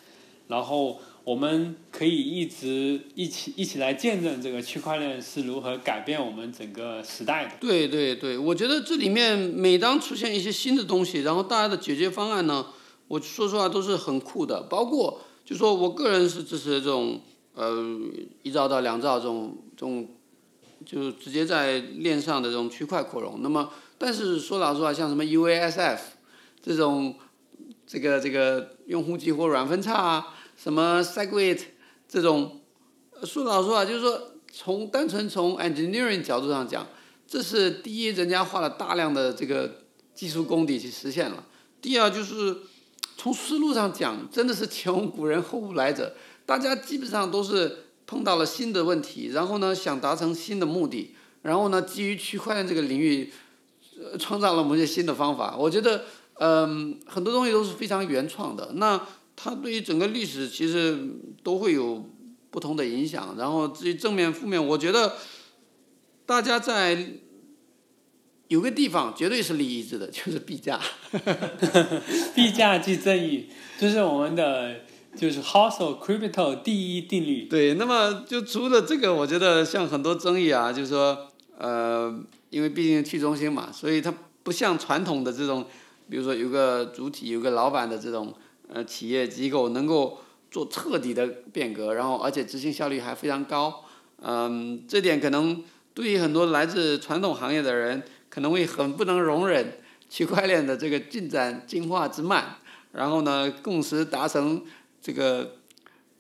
[0.47, 1.01] 然后。
[1.27, 7.51] 我们可以一直一起一起来见证这个区块链是如何改变我们整个时代的。
[7.59, 12.67] 对对对，我觉得这里面每当出现一些新的东西，然后大家的解决方案呢，
[13.09, 14.63] 我说实话都是很酷的。
[14.71, 17.21] 包括就说我个人是支持这种
[17.55, 17.85] 呃
[18.45, 20.07] 一兆到两兆这种这种，
[20.85, 23.41] 就直接在链上的这种区块扩容。
[23.43, 23.69] 那么，
[23.99, 25.99] 但是说老实话，像什么 UASF
[26.63, 27.17] 这种
[27.85, 30.35] 这个这个用户激活软分叉啊。
[30.57, 31.61] 什么 Segwit
[32.09, 32.61] 这种，
[33.25, 36.87] 说老实话，就是说从单纯从 engineering 角度上讲，
[37.27, 39.83] 这是第一，人家花了大量的这个
[40.15, 41.45] 技术功底去实现了；
[41.81, 42.57] 第二，就是
[43.17, 46.15] 从思路上讲，真的是前无古人后无来者，
[46.47, 53.33] 大家基本上都是碰到了新的问题，然后呢想达成新的目的，然后呢基于区块链这个领域，
[53.99, 55.57] 呃创造了某些新的方法。
[55.57, 56.05] 我觉得，
[56.35, 58.73] 嗯，很多东西都是非常原创的。
[58.75, 59.01] 那
[59.37, 60.99] 它对于整个历史其实
[61.43, 62.09] 都会有
[62.51, 65.13] 不同的影响，然后至于正面负面，我觉得
[66.25, 67.07] 大家在
[68.49, 70.81] 有个地方绝对是利益制的，就是币价。
[72.35, 74.81] 币价即正义，这是我们的
[75.15, 77.45] 就是 House of Crypto 第一定律。
[77.45, 82.19] 对，那么就除了这个，我觉得像很多争议啊，就是说呃，
[82.49, 85.67] 因为毕竟去中心嘛，所以它不像传统的这种，
[86.09, 88.35] 比如说有个主体、有个老板的这种。
[88.69, 90.19] 呃，企业机构能够
[90.51, 93.85] 做彻底的变革，然后而且执行效率还非常高，
[94.21, 95.63] 嗯，这点可能
[95.95, 102.57] 对于很多来自传统行业的人，可能会很不能容忍区块链的这个进展进化之慢，
[102.93, 104.65] 然后呢，共识达成
[105.01, 105.59] 这个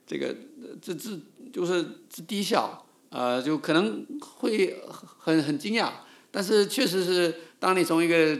[0.06, 0.34] 这个
[0.80, 1.10] 这这
[1.52, 4.80] 就是之低效，呃，就可能会
[5.18, 5.90] 很很惊讶，
[6.30, 8.38] 但是确实是当你从一个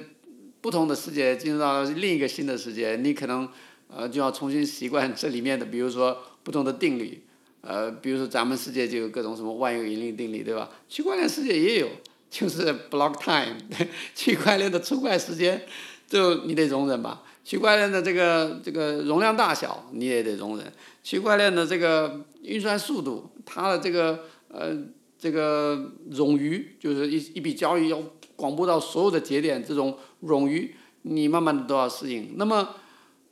[0.60, 3.48] 不同的世界进入到另一个新的世界，你可能。
[3.88, 7.22] 呃，就要重新习惯这里面的，比如说不同的定律，
[7.60, 10.68] 呃，比如说咱们世界就有各种什么万有引力定律，对吧？
[10.88, 11.88] 区块链世界也有，
[12.28, 13.56] 就是 block time，
[14.14, 15.64] 区块链的出块时间，
[16.08, 17.22] 就你得容忍吧。
[17.44, 20.72] 区块链的这个这个容量大小，你也得容忍。
[21.02, 24.76] 区块链的这个运算速度，它的这个呃
[25.18, 28.02] 这个冗余，就是一一笔交易要
[28.34, 32.34] 广播到所有的节点，这种冗余，你慢慢的都要适应。
[32.36, 32.74] 那么。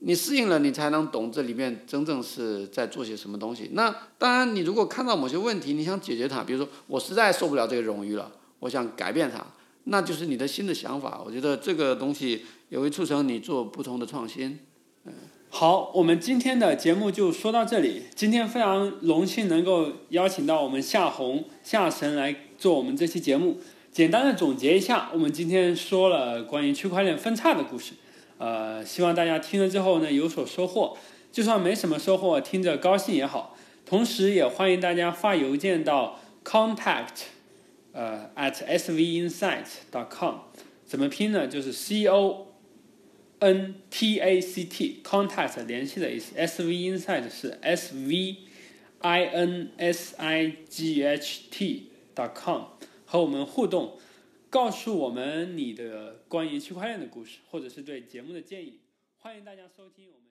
[0.06, 3.70] 你适应了，你才能懂这里面真正是在做些什么东西。
[3.72, 9.42] 那当然，你如果看到某些问题，你想解决它，比如说我实在受不了这个荣誉了，我想改变它，
[9.84, 11.22] 那就是你的新的想法。
[11.24, 14.58] 我觉得这个东西也会促成你做不同的创新。
[15.06, 15.12] 嗯，
[15.48, 18.02] 好，我们今天的节目就说到这里。
[18.14, 23.58] 今天非常荣幸能够邀请到我们夏红夏神来做我们这期节目。
[23.90, 27.94] 简单的总结一下，我们今天说了关于区块链分叉的故事。
[28.38, 30.96] 呃，希望大家听了之后呢有所收获，
[31.30, 33.56] 就算没什么收获，听着高兴也好。
[33.86, 37.26] 同时也欢迎大家发邮件到 contact，
[37.92, 40.36] 呃 at svinsight.com，
[40.86, 41.46] 怎么拼呢？
[41.46, 42.48] 就是 c o
[43.40, 48.36] n t a c t，contact 联系的意思，svinsight 是 s v
[49.00, 52.62] i n s i g h t.com，
[53.04, 53.98] 和我们互动。
[54.54, 58.82] 告诉我们你的关于区块链的故事，或者是对节目的建议，
[59.16, 60.23] 欢迎大家收听。